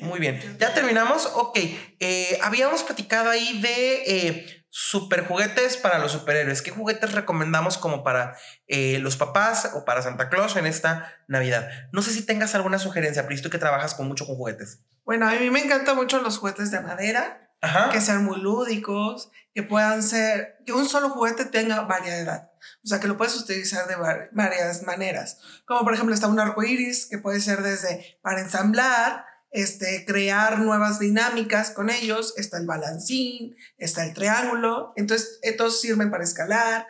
Muy 0.00 0.20
bien, 0.20 0.40
ya 0.60 0.74
terminamos. 0.74 1.26
Ok, 1.34 1.58
eh, 1.98 2.38
habíamos 2.42 2.84
platicado 2.84 3.30
ahí 3.30 3.60
de 3.60 4.02
eh, 4.06 4.64
super 4.68 5.26
juguetes 5.26 5.76
para 5.76 5.98
los 5.98 6.12
superhéroes. 6.12 6.62
¿Qué 6.62 6.70
juguetes 6.70 7.12
recomendamos 7.12 7.78
como 7.78 8.04
para 8.04 8.36
eh, 8.68 9.00
los 9.00 9.16
papás 9.16 9.72
o 9.74 9.84
para 9.84 10.02
Santa 10.02 10.28
Claus 10.28 10.54
en 10.54 10.66
esta 10.66 11.12
Navidad? 11.26 11.68
No 11.92 12.02
sé 12.02 12.12
si 12.12 12.24
tengas 12.24 12.54
alguna 12.54 12.78
sugerencia, 12.78 13.26
pero 13.26 13.42
tú 13.42 13.50
que 13.50 13.58
trabajas 13.58 13.94
con 13.94 14.06
mucho 14.06 14.24
con 14.24 14.36
juguetes. 14.36 14.84
Bueno, 15.04 15.26
a 15.26 15.32
mí 15.32 15.50
me 15.50 15.64
encantan 15.64 15.96
mucho 15.96 16.20
los 16.20 16.38
juguetes 16.38 16.70
de 16.70 16.80
madera 16.80 17.47
que 17.92 18.00
sean 18.00 18.24
muy 18.24 18.40
lúdicos, 18.40 19.30
que 19.54 19.62
puedan 19.62 20.02
ser, 20.02 20.58
que 20.64 20.72
un 20.72 20.88
solo 20.88 21.10
juguete 21.10 21.44
tenga 21.44 21.82
variedad. 21.82 22.50
O 22.84 22.86
sea, 22.88 23.00
que 23.00 23.08
lo 23.08 23.16
puedes 23.16 23.36
utilizar 23.36 23.86
de 23.88 23.96
varias 24.32 24.82
maneras. 24.84 25.38
Como 25.66 25.82
por 25.84 25.94
ejemplo 25.94 26.14
está 26.14 26.28
un 26.28 26.40
arco 26.40 26.62
iris, 26.62 27.06
que 27.06 27.18
puede 27.18 27.40
ser 27.40 27.62
desde 27.62 28.18
para 28.22 28.40
ensamblar, 28.40 29.24
este, 29.50 30.04
crear 30.06 30.58
nuevas 30.58 30.98
dinámicas 30.98 31.70
con 31.70 31.90
ellos. 31.90 32.34
Está 32.36 32.58
el 32.58 32.66
balancín, 32.66 33.56
está 33.78 34.04
el 34.04 34.14
triángulo. 34.14 34.92
Entonces, 34.96 35.38
estos 35.42 35.80
sirven 35.80 36.10
para 36.10 36.24
escalar, 36.24 36.86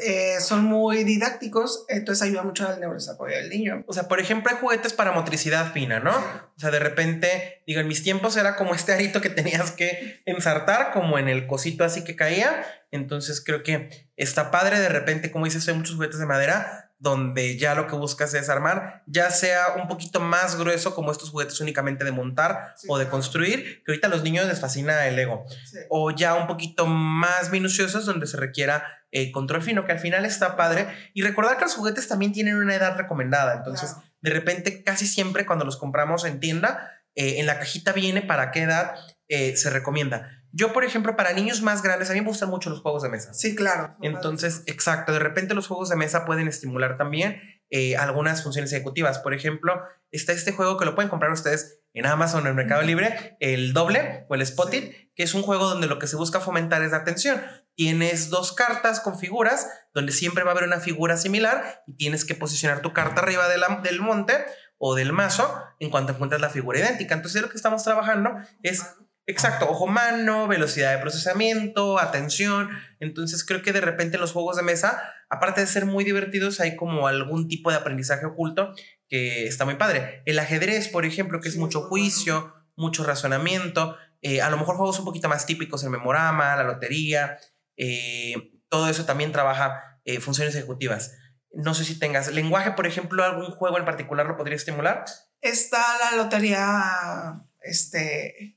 eh, 0.00 0.36
son 0.40 0.64
muy 0.64 1.02
didácticos, 1.02 1.84
entonces 1.88 2.22
ayuda 2.22 2.44
mucho 2.44 2.68
al 2.68 2.78
neurodesarrollo 2.78 3.36
del 3.36 3.50
niño. 3.50 3.84
O 3.88 3.92
sea, 3.92 4.06
por 4.06 4.20
ejemplo, 4.20 4.52
hay 4.52 4.58
juguetes 4.60 4.92
para 4.92 5.10
motricidad 5.10 5.72
fina, 5.72 5.98
¿no? 5.98 6.16
O 6.16 6.60
sea, 6.60 6.70
de 6.70 6.78
repente, 6.78 7.62
digo, 7.66 7.80
en 7.80 7.88
mis 7.88 8.04
tiempos 8.04 8.36
era 8.36 8.54
como 8.54 8.74
este 8.74 8.92
arito 8.92 9.20
que 9.20 9.28
tenías 9.28 9.72
que 9.72 10.22
ensartar, 10.24 10.92
como 10.92 11.18
en 11.18 11.28
el 11.28 11.48
cosito 11.48 11.82
así 11.82 12.04
que 12.04 12.14
caía. 12.14 12.64
Entonces 12.92 13.42
creo 13.44 13.64
que 13.64 14.08
está 14.16 14.52
padre 14.52 14.78
de 14.78 14.88
repente, 14.88 15.32
como 15.32 15.46
dices, 15.46 15.66
hay 15.66 15.74
muchos 15.74 15.96
juguetes 15.96 16.20
de 16.20 16.26
madera 16.26 16.91
donde 17.02 17.58
ya 17.58 17.74
lo 17.74 17.88
que 17.88 17.96
buscas 17.96 18.32
es 18.34 18.48
armar, 18.48 19.02
ya 19.06 19.28
sea 19.32 19.74
un 19.74 19.88
poquito 19.88 20.20
más 20.20 20.56
grueso 20.56 20.94
como 20.94 21.10
estos 21.10 21.30
juguetes 21.30 21.60
únicamente 21.60 22.04
de 22.04 22.12
montar 22.12 22.76
o 22.86 22.96
de 22.96 23.08
construir, 23.08 23.82
que 23.82 23.90
ahorita 23.90 24.06
a 24.06 24.10
los 24.10 24.22
niños 24.22 24.46
les 24.46 24.60
fascina 24.60 25.08
el 25.08 25.18
ego, 25.18 25.44
o 25.90 26.12
ya 26.12 26.34
un 26.34 26.46
poquito 26.46 26.86
más 26.86 27.50
minuciosos 27.50 28.06
donde 28.06 28.28
se 28.28 28.36
requiera 28.36 28.86
eh, 29.10 29.32
control 29.32 29.62
fino, 29.62 29.84
que 29.84 29.90
al 29.90 29.98
final 29.98 30.24
está 30.24 30.56
padre, 30.56 30.86
y 31.12 31.22
recordar 31.22 31.56
que 31.56 31.64
los 31.64 31.74
juguetes 31.74 32.06
también 32.06 32.30
tienen 32.30 32.54
una 32.54 32.76
edad 32.76 32.96
recomendada, 32.96 33.56
entonces 33.56 33.96
de 34.20 34.30
repente 34.30 34.84
casi 34.84 35.08
siempre 35.08 35.44
cuando 35.44 35.64
los 35.64 35.78
compramos 35.78 36.24
en 36.24 36.38
tienda, 36.38 36.88
eh, 37.16 37.40
en 37.40 37.46
la 37.46 37.58
cajita 37.58 37.90
viene 37.92 38.22
para 38.22 38.52
qué 38.52 38.62
edad 38.62 38.94
eh, 39.26 39.56
se 39.56 39.70
recomienda. 39.70 40.41
Yo, 40.54 40.72
por 40.72 40.84
ejemplo, 40.84 41.16
para 41.16 41.32
niños 41.32 41.62
más 41.62 41.82
grandes, 41.82 42.10
a 42.10 42.12
mí 42.12 42.20
me 42.20 42.26
gustan 42.26 42.50
mucho 42.50 42.68
los 42.68 42.80
juegos 42.80 43.02
de 43.02 43.08
mesa. 43.08 43.32
Sí, 43.32 43.54
claro. 43.54 43.96
Entonces, 44.02 44.62
exacto, 44.66 45.12
de 45.12 45.18
repente 45.18 45.54
los 45.54 45.66
juegos 45.66 45.88
de 45.88 45.96
mesa 45.96 46.26
pueden 46.26 46.46
estimular 46.46 46.98
también 46.98 47.40
eh, 47.70 47.96
algunas 47.96 48.42
funciones 48.42 48.70
ejecutivas. 48.72 49.18
Por 49.18 49.32
ejemplo, 49.32 49.82
está 50.10 50.32
este 50.32 50.52
juego 50.52 50.76
que 50.76 50.84
lo 50.84 50.94
pueden 50.94 51.08
comprar 51.08 51.32
ustedes 51.32 51.80
en 51.94 52.04
Amazon 52.04 52.46
o 52.46 52.50
en 52.50 52.56
Mercado 52.56 52.82
Libre, 52.82 53.36
el 53.40 53.72
doble 53.72 54.26
o 54.28 54.34
el 54.34 54.46
Spotted, 54.46 54.92
que 55.14 55.22
es 55.22 55.32
un 55.32 55.42
juego 55.42 55.66
donde 55.66 55.86
lo 55.86 55.98
que 55.98 56.06
se 56.06 56.16
busca 56.16 56.38
fomentar 56.38 56.82
es 56.82 56.90
la 56.90 56.98
atención. 56.98 57.42
Tienes 57.74 58.28
dos 58.28 58.52
cartas 58.52 59.00
con 59.00 59.18
figuras, 59.18 59.68
donde 59.94 60.12
siempre 60.12 60.44
va 60.44 60.50
a 60.50 60.52
haber 60.52 60.64
una 60.64 60.80
figura 60.80 61.16
similar 61.16 61.82
y 61.86 61.96
tienes 61.96 62.26
que 62.26 62.34
posicionar 62.34 62.82
tu 62.82 62.92
carta 62.92 63.22
arriba 63.22 63.48
de 63.48 63.56
la, 63.56 63.80
del 63.82 64.00
monte 64.00 64.34
o 64.76 64.94
del 64.94 65.14
mazo 65.14 65.62
en 65.78 65.88
cuanto 65.88 66.12
encuentras 66.12 66.42
la 66.42 66.50
figura 66.50 66.78
idéntica. 66.78 67.14
Entonces, 67.14 67.40
lo 67.40 67.48
que 67.48 67.56
estamos 67.56 67.82
trabajando 67.84 68.36
es 68.62 68.84
Exacto, 69.26 69.70
ojo 69.70 69.86
mano, 69.86 70.48
velocidad 70.48 70.92
de 70.92 70.98
procesamiento, 70.98 72.00
atención. 72.00 72.70
Entonces 72.98 73.44
creo 73.44 73.62
que 73.62 73.72
de 73.72 73.80
repente 73.80 74.18
los 74.18 74.32
juegos 74.32 74.56
de 74.56 74.64
mesa, 74.64 75.00
aparte 75.30 75.60
de 75.60 75.68
ser 75.68 75.86
muy 75.86 76.02
divertidos, 76.02 76.58
hay 76.58 76.74
como 76.74 77.06
algún 77.06 77.46
tipo 77.46 77.70
de 77.70 77.76
aprendizaje 77.76 78.26
oculto 78.26 78.74
que 79.08 79.46
está 79.46 79.64
muy 79.64 79.76
padre. 79.76 80.22
El 80.26 80.38
ajedrez, 80.40 80.88
por 80.88 81.04
ejemplo, 81.04 81.40
que 81.40 81.48
es 81.48 81.56
mucho 81.56 81.82
juicio, 81.82 82.52
mucho 82.74 83.04
razonamiento. 83.04 83.96
Eh, 84.22 84.42
a 84.42 84.50
lo 84.50 84.56
mejor 84.56 84.76
juegos 84.76 84.98
un 84.98 85.04
poquito 85.04 85.28
más 85.28 85.46
típicos, 85.46 85.84
el 85.84 85.90
memorama, 85.90 86.56
la 86.56 86.64
lotería. 86.64 87.38
Eh, 87.76 88.34
todo 88.68 88.88
eso 88.88 89.04
también 89.04 89.30
trabaja 89.30 90.00
eh, 90.04 90.18
funciones 90.18 90.54
ejecutivas. 90.56 91.16
No 91.52 91.74
sé 91.74 91.84
si 91.84 91.98
tengas 91.98 92.32
lenguaje, 92.32 92.72
por 92.72 92.86
ejemplo, 92.86 93.22
algún 93.22 93.50
juego 93.52 93.78
en 93.78 93.84
particular 93.84 94.26
lo 94.26 94.36
podría 94.36 94.56
estimular. 94.56 95.04
Está 95.40 95.84
la 95.98 96.16
lotería, 96.16 97.44
este, 97.60 98.56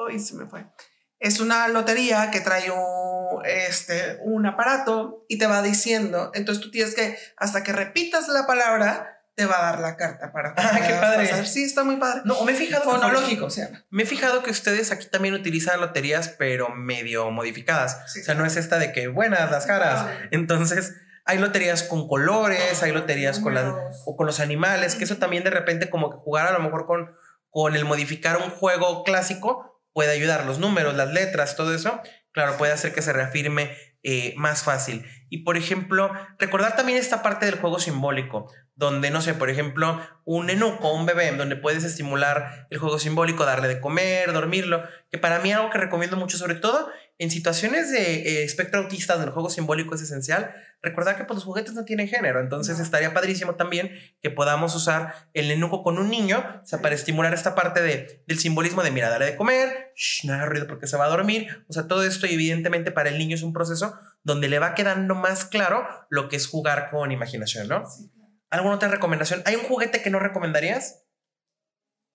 Hoy 0.00 0.18
se 0.18 0.34
me 0.34 0.46
fue. 0.46 0.64
Es 1.18 1.40
una 1.40 1.68
lotería 1.68 2.30
que 2.30 2.40
trae 2.40 2.70
un, 2.70 3.44
este, 3.44 4.18
un 4.22 4.46
aparato 4.46 5.26
y 5.28 5.36
te 5.36 5.46
va 5.46 5.60
diciendo. 5.60 6.30
Entonces 6.32 6.64
tú 6.64 6.70
tienes 6.70 6.94
que, 6.94 7.18
hasta 7.36 7.62
que 7.62 7.72
repitas 7.72 8.28
la 8.28 8.46
palabra, 8.46 9.18
te 9.34 9.44
va 9.44 9.58
a 9.58 9.70
dar 9.72 9.80
la 9.80 9.96
carta 9.96 10.32
para 10.32 10.54
ah, 10.56 10.80
qué 10.86 10.94
padre. 10.94 11.46
Sí, 11.46 11.64
está 11.64 11.84
muy 11.84 11.96
padre. 11.96 12.22
No, 12.24 12.42
me 12.44 12.52
he 12.52 12.54
fijado. 12.54 12.84
Fonológico, 12.84 13.46
o 13.46 13.50
sea. 13.50 13.68
Me 13.90 14.04
he 14.04 14.06
fijado 14.06 14.42
que 14.42 14.50
ustedes 14.50 14.90
aquí 14.90 15.06
también 15.08 15.34
utilizan 15.34 15.80
loterías, 15.80 16.30
pero 16.38 16.70
medio 16.70 17.30
modificadas. 17.30 17.98
o 18.16 18.22
sea, 18.22 18.34
no 18.34 18.46
es 18.46 18.56
esta 18.56 18.78
de 18.78 18.92
que 18.92 19.08
buenas 19.08 19.50
las 19.50 19.66
caras. 19.66 20.06
Entonces, 20.30 20.94
hay 21.26 21.38
loterías 21.38 21.82
con 21.82 22.08
colores, 22.08 22.82
hay 22.82 22.92
loterías 22.92 23.38
con, 23.38 23.54
las, 23.54 23.66
o 24.06 24.16
con 24.16 24.26
los 24.26 24.40
animales, 24.40 24.94
que 24.94 25.04
eso 25.04 25.18
también 25.18 25.44
de 25.44 25.50
repente 25.50 25.90
como 25.90 26.10
que 26.10 26.16
jugar 26.16 26.46
a 26.46 26.52
lo 26.52 26.60
mejor 26.60 26.86
con, 26.86 27.14
con 27.50 27.76
el 27.76 27.84
modificar 27.84 28.38
un 28.38 28.50
juego 28.50 29.04
clásico 29.04 29.69
puede 29.92 30.12
ayudar, 30.12 30.46
los 30.46 30.58
números, 30.58 30.94
las 30.94 31.12
letras, 31.12 31.56
todo 31.56 31.74
eso, 31.74 32.00
claro, 32.32 32.56
puede 32.56 32.72
hacer 32.72 32.94
que 32.94 33.02
se 33.02 33.12
reafirme 33.12 33.76
eh, 34.02 34.34
más 34.36 34.62
fácil. 34.62 35.04
Y 35.28 35.44
por 35.44 35.56
ejemplo, 35.56 36.10
recordar 36.38 36.76
también 36.76 36.98
esta 36.98 37.22
parte 37.22 37.46
del 37.46 37.58
juego 37.58 37.78
simbólico, 37.78 38.50
donde, 38.80 39.10
no 39.10 39.20
sé, 39.20 39.34
por 39.34 39.50
ejemplo, 39.50 40.00
un 40.24 40.48
enuco, 40.48 40.94
un 40.94 41.04
bebé, 41.04 41.30
donde 41.36 41.54
puedes 41.54 41.84
estimular 41.84 42.66
el 42.70 42.78
juego 42.78 42.98
simbólico, 42.98 43.44
darle 43.44 43.68
de 43.68 43.78
comer, 43.78 44.32
dormirlo, 44.32 44.82
que 45.10 45.18
para 45.18 45.38
mí 45.38 45.52
algo 45.52 45.68
que 45.68 45.76
recomiendo 45.76 46.16
mucho, 46.16 46.38
sobre 46.38 46.54
todo 46.54 46.88
en 47.18 47.30
situaciones 47.30 47.92
de 47.92 48.22
eh, 48.22 48.42
espectro 48.42 48.80
autista 48.80 49.12
donde 49.12 49.26
el 49.26 49.34
juego 49.34 49.50
simbólico 49.50 49.94
es 49.94 50.00
esencial, 50.00 50.54
recordar 50.80 51.18
que 51.18 51.24
pues, 51.24 51.36
los 51.36 51.44
juguetes 51.44 51.74
no 51.74 51.84
tienen 51.84 52.08
género, 52.08 52.40
entonces 52.40 52.80
estaría 52.80 53.12
padrísimo 53.12 53.54
también 53.54 53.92
que 54.22 54.30
podamos 54.30 54.74
usar 54.74 55.28
el 55.34 55.48
nenuco 55.48 55.82
con 55.82 55.98
un 55.98 56.08
niño, 56.08 56.42
o 56.62 56.66
sea, 56.66 56.80
para 56.80 56.94
estimular 56.94 57.34
esta 57.34 57.54
parte 57.54 57.82
de, 57.82 58.24
del 58.26 58.38
simbolismo 58.38 58.82
de, 58.82 58.92
mira, 58.92 59.10
dale 59.10 59.26
de 59.26 59.36
comer, 59.36 59.92
no 60.24 60.32
haga 60.32 60.46
ruido 60.46 60.66
porque 60.66 60.86
se 60.86 60.96
va 60.96 61.04
a 61.04 61.10
dormir, 61.10 61.66
o 61.68 61.74
sea, 61.74 61.86
todo 61.86 62.02
esto 62.02 62.24
evidentemente 62.24 62.92
para 62.92 63.10
el 63.10 63.18
niño 63.18 63.34
es 63.34 63.42
un 63.42 63.52
proceso 63.52 63.94
donde 64.22 64.48
le 64.48 64.58
va 64.58 64.74
quedando 64.74 65.14
más 65.14 65.44
claro 65.44 65.86
lo 66.08 66.30
que 66.30 66.36
es 66.36 66.46
jugar 66.46 66.88
con 66.90 67.12
imaginación, 67.12 67.68
¿no? 67.68 67.84
¿Alguna 68.50 68.74
otra 68.74 68.88
recomendación? 68.88 69.42
¿Hay 69.46 69.56
un 69.56 69.64
juguete 69.64 70.02
que 70.02 70.10
no 70.10 70.18
recomendarías? 70.18 71.04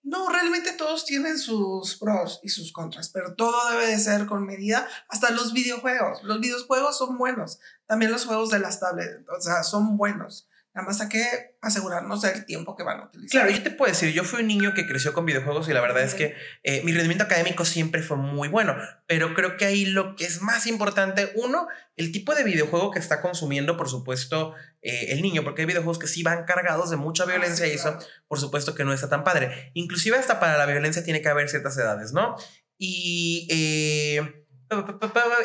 No, 0.03 0.29
realmente 0.29 0.73
todos 0.73 1.03
tienen 1.05 1.39
sus 1.39 1.97
pros 1.97 2.39
y 2.43 2.49
sus 2.49 2.71
contras, 2.71 3.09
pero 3.09 3.33
todo 3.33 3.71
debe 3.71 3.87
de 3.87 3.97
ser 3.97 4.27
con 4.27 4.45
medida, 4.45 4.87
hasta 5.07 5.31
los 5.31 5.51
videojuegos. 5.51 6.21
Los 6.23 6.39
videojuegos 6.41 6.97
son 6.97 7.17
buenos, 7.17 7.59
también 7.87 8.11
los 8.11 8.25
juegos 8.25 8.51
de 8.51 8.59
las 8.59 8.79
tablets, 8.79 9.27
o 9.35 9.41
sea, 9.41 9.63
son 9.63 9.97
buenos. 9.97 10.47
Nada 10.75 10.87
más 10.87 10.99
hay 10.99 11.07
que 11.07 11.55
asegurarnos 11.61 12.21
del 12.21 12.45
tiempo 12.45 12.75
que 12.75 12.83
van 12.83 12.99
a 12.99 13.05
utilizar. 13.05 13.43
Claro, 13.43 13.55
yo 13.55 13.63
te 13.63 13.71
puedo 13.71 13.89
decir, 13.89 14.11
yo 14.11 14.25
fui 14.25 14.41
un 14.41 14.47
niño 14.47 14.73
que 14.73 14.85
creció 14.85 15.13
con 15.13 15.25
videojuegos 15.25 15.69
y 15.69 15.73
la 15.73 15.79
verdad 15.79 16.03
es 16.03 16.13
que 16.15 16.35
eh, 16.63 16.81
mi 16.83 16.91
rendimiento 16.91 17.23
académico 17.23 17.63
siempre 17.63 18.03
fue 18.03 18.17
muy 18.17 18.49
bueno, 18.49 18.75
pero 19.07 19.33
creo 19.33 19.55
que 19.55 19.63
ahí 19.63 19.85
lo 19.85 20.17
que 20.17 20.25
es 20.25 20.41
más 20.41 20.67
importante, 20.67 21.31
uno, 21.35 21.69
el 21.95 22.11
tipo 22.11 22.35
de 22.35 22.43
videojuego 22.43 22.91
que 22.91 22.99
está 22.99 23.21
consumiendo, 23.21 23.77
por 23.77 23.87
supuesto, 23.87 24.53
eh, 24.81 25.13
el 25.13 25.21
niño, 25.21 25.45
porque 25.45 25.61
hay 25.61 25.65
videojuegos 25.65 25.97
que 25.97 26.07
sí 26.07 26.23
van 26.23 26.43
cargados 26.43 26.89
de 26.89 26.97
mucha 26.97 27.23
ah, 27.23 27.27
violencia 27.27 27.65
y 27.67 27.71
eso, 27.71 27.97
por 28.27 28.41
supuesto 28.41 28.75
que 28.75 28.83
no 28.83 28.91
está 28.91 29.07
tan 29.07 29.23
padre. 29.23 29.71
Inclusive 29.75 30.17
hasta 30.17 30.41
para 30.41 30.57
la 30.57 30.65
violencia 30.65 31.05
tiene 31.05 31.21
que 31.21 31.29
haber 31.29 31.47
ciertas 31.47 31.77
edades, 31.77 32.11
¿no? 32.11 32.35
Y... 32.77 33.47
Eh, 33.49 34.41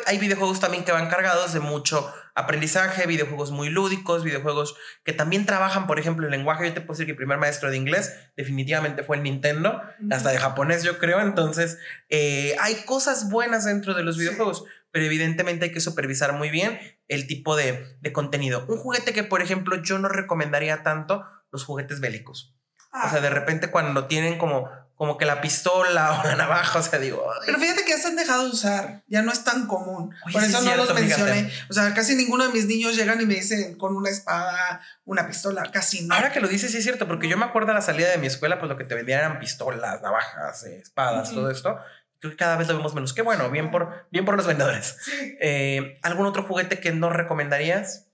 hay 0.07 0.17
videojuegos 0.17 0.59
también 0.59 0.83
que 0.83 0.91
van 0.91 1.07
cargados 1.07 1.53
de 1.53 1.59
mucho 1.59 2.11
aprendizaje, 2.35 3.05
videojuegos 3.07 3.51
muy 3.51 3.69
lúdicos, 3.69 4.23
videojuegos 4.23 4.75
que 5.03 5.13
también 5.13 5.45
trabajan, 5.45 5.87
por 5.87 5.99
ejemplo, 5.99 6.25
el 6.25 6.31
lenguaje. 6.31 6.67
Yo 6.67 6.73
te 6.73 6.81
puedo 6.81 6.93
decir 6.93 7.05
que 7.05 7.11
el 7.11 7.17
primer 7.17 7.37
maestro 7.37 7.69
de 7.69 7.77
inglés 7.77 8.13
definitivamente 8.35 9.03
fue 9.03 9.17
el 9.17 9.23
Nintendo, 9.23 9.81
hasta 10.09 10.31
de 10.31 10.37
japonés 10.37 10.83
yo 10.83 10.97
creo. 10.97 11.19
Entonces, 11.21 11.77
eh, 12.09 12.55
hay 12.59 12.75
cosas 12.85 13.29
buenas 13.29 13.65
dentro 13.65 13.93
de 13.93 14.03
los 14.03 14.17
videojuegos, 14.17 14.65
pero 14.91 15.05
evidentemente 15.05 15.65
hay 15.65 15.71
que 15.71 15.81
supervisar 15.81 16.33
muy 16.33 16.49
bien 16.49 16.79
el 17.07 17.27
tipo 17.27 17.55
de, 17.55 17.97
de, 17.99 18.13
contenido. 18.13 18.65
Un 18.67 18.77
juguete 18.77 19.13
que, 19.13 19.23
por 19.23 19.41
ejemplo, 19.41 19.81
yo 19.81 19.99
no 19.99 20.07
recomendaría 20.07 20.83
tanto 20.83 21.25
los 21.51 21.65
juguetes 21.65 21.99
bélicos. 21.99 22.55
O 22.93 23.09
sea, 23.09 23.21
de 23.21 23.27
ah. 23.27 23.31
repente 23.31 23.71
cuando 23.71 24.07
tienen 24.07 24.37
como 24.37 24.69
como 25.01 25.17
que 25.17 25.25
la 25.25 25.41
pistola 25.41 26.21
o 26.21 26.27
la 26.27 26.35
navaja, 26.35 26.77
o 26.77 26.83
sea, 26.83 26.99
digo. 26.99 27.25
Pero 27.43 27.57
fíjate 27.57 27.83
que 27.85 27.89
ya 27.89 27.97
se 27.97 28.09
han 28.09 28.15
dejado 28.15 28.43
de 28.43 28.51
usar, 28.51 29.01
ya 29.07 29.23
no 29.23 29.31
es 29.31 29.43
tan 29.43 29.65
común. 29.65 30.13
Por 30.31 30.43
eso 30.43 30.61
no 30.61 30.75
los 30.75 30.93
mencioné. 30.93 31.51
O 31.71 31.73
sea, 31.73 31.91
casi 31.95 32.13
ninguno 32.13 32.45
de 32.45 32.53
mis 32.53 32.67
niños 32.67 32.95
llegan 32.95 33.19
y 33.19 33.25
me 33.25 33.33
dicen 33.33 33.79
con 33.79 33.95
una 33.95 34.11
espada, 34.11 34.79
una 35.03 35.25
pistola, 35.25 35.63
casi 35.71 36.05
no. 36.05 36.13
Ahora 36.13 36.31
que 36.31 36.39
lo 36.39 36.47
dices, 36.47 36.69
sí 36.69 36.77
es 36.77 36.83
cierto, 36.83 37.07
porque 37.07 37.27
yo 37.27 37.35
me 37.35 37.45
acuerdo 37.45 37.71
a 37.71 37.73
la 37.73 37.81
salida 37.81 38.11
de 38.11 38.19
mi 38.19 38.27
escuela, 38.27 38.59
pues 38.59 38.69
lo 38.69 38.77
que 38.77 38.83
te 38.83 38.93
vendían 38.93 39.21
eran 39.21 39.39
pistolas, 39.39 40.03
navajas, 40.03 40.65
eh, 40.65 40.77
espadas, 40.83 41.31
todo 41.33 41.49
esto. 41.49 41.79
Creo 42.19 42.33
que 42.33 42.37
cada 42.37 42.55
vez 42.55 42.67
lo 42.67 42.77
vemos 42.77 42.93
menos. 42.93 43.13
Qué 43.13 43.23
bueno, 43.23 43.49
bien 43.49 43.71
por, 43.71 44.05
bien 44.11 44.23
por 44.23 44.37
los 44.37 44.45
vendedores. 44.45 44.97
Eh, 45.39 45.97
¿Algún 46.03 46.27
otro 46.27 46.43
juguete 46.43 46.79
que 46.79 46.91
no 46.91 47.09
recomendarías? 47.09 48.10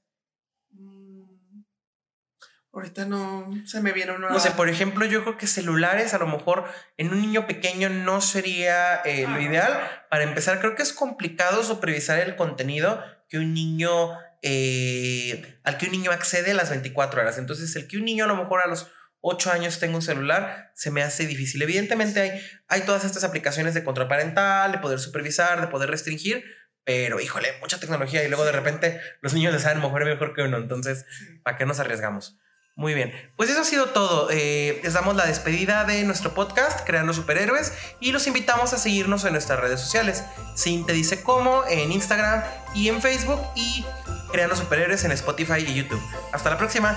Ahorita 2.78 3.06
no 3.06 3.52
se 3.66 3.82
me 3.82 3.92
viene 3.92 4.12
una. 4.12 4.30
No 4.30 4.40
sé, 4.40 4.52
por 4.52 4.70
ejemplo, 4.70 5.04
yo 5.08 5.24
creo 5.24 5.36
que 5.36 5.48
celulares 5.48 6.14
a 6.14 6.20
lo 6.20 6.28
mejor 6.28 6.66
en 6.98 7.10
un 7.10 7.20
niño 7.20 7.48
pequeño 7.48 7.90
no 7.90 8.22
sería 8.22 8.98
eh, 8.98 9.26
lo 9.28 9.42
ideal. 9.42 10.06
Para 10.12 10.22
empezar, 10.22 10.60
creo 10.60 10.76
que 10.76 10.84
es 10.84 10.94
complicado 10.94 11.64
supervisar 11.64 12.20
el 12.20 12.36
contenido 12.36 13.04
que 13.30 13.40
un 13.40 13.56
niño. 13.56 14.12
Eh, 14.44 15.60
al 15.64 15.80
que 15.80 15.88
un 15.88 15.94
niño 15.94 16.12
accede 16.12 16.52
a 16.52 16.54
las 16.54 16.70
24 16.70 17.20
horas. 17.20 17.40
Entonces, 17.40 17.76
el 17.76 17.88
que 17.88 17.98
un 17.98 18.06
niño 18.06 18.26
a 18.26 18.28
lo 18.28 18.36
mejor 18.36 18.62
a 18.62 18.68
los 18.68 18.92
8 19.22 19.52
años 19.52 19.80
tenga 19.80 19.96
un 19.96 20.04
celular 20.04 20.72
se 20.76 20.92
me 20.92 21.02
hace 21.02 21.26
difícil. 21.26 21.64
Evidentemente, 21.64 22.20
hay, 22.20 22.42
hay 22.68 22.82
todas 22.82 23.06
estas 23.06 23.24
aplicaciones 23.24 23.74
de 23.74 23.84
control 23.84 24.08
parental, 24.08 24.72
de 24.72 24.78
poder 24.78 25.00
supervisar, 25.00 25.62
de 25.62 25.68
poder 25.68 25.90
restringir, 25.90 26.46
pero 26.84 27.20
híjole, 27.20 27.48
mucha 27.60 27.80
tecnología 27.80 28.24
y 28.24 28.28
luego 28.28 28.46
de 28.46 28.52
repente 28.52 29.02
los 29.22 29.34
niños 29.34 29.52
les 29.52 29.64
saben 29.64 29.80
mover 29.80 30.06
mejor 30.06 30.36
que 30.36 30.44
uno. 30.44 30.58
Entonces, 30.58 31.08
¿para 31.42 31.58
qué 31.58 31.66
nos 31.66 31.80
arriesgamos? 31.80 32.38
Muy 32.78 32.94
bien, 32.94 33.12
pues 33.36 33.50
eso 33.50 33.62
ha 33.62 33.66
sido 33.66 33.88
todo. 33.88 34.30
Eh, 34.30 34.80
les 34.84 34.94
damos 34.94 35.16
la 35.16 35.26
despedida 35.26 35.84
de 35.84 36.04
nuestro 36.04 36.36
podcast, 36.36 36.82
Creando 36.86 37.12
Superhéroes, 37.12 37.74
y 38.00 38.12
los 38.12 38.28
invitamos 38.28 38.72
a 38.72 38.78
seguirnos 38.78 39.26
en 39.26 39.32
nuestras 39.34 39.60
redes 39.60 39.82
sociales. 39.82 40.24
Sin 40.56 40.86
te 40.86 40.94
dice 40.94 41.24
cómo, 41.24 41.64
en 41.68 41.92
Instagram 41.92 42.44
y 42.76 42.90
en 42.90 43.02
Facebook, 43.02 43.42
y 43.56 43.84
Creando 44.32 44.56
Superhéroes 44.56 45.04
en 45.06 45.12
Spotify 45.12 45.66
y 45.68 45.74
YouTube. 45.74 46.02
Hasta 46.32 46.52
la 46.52 46.60
próxima. 46.60 46.96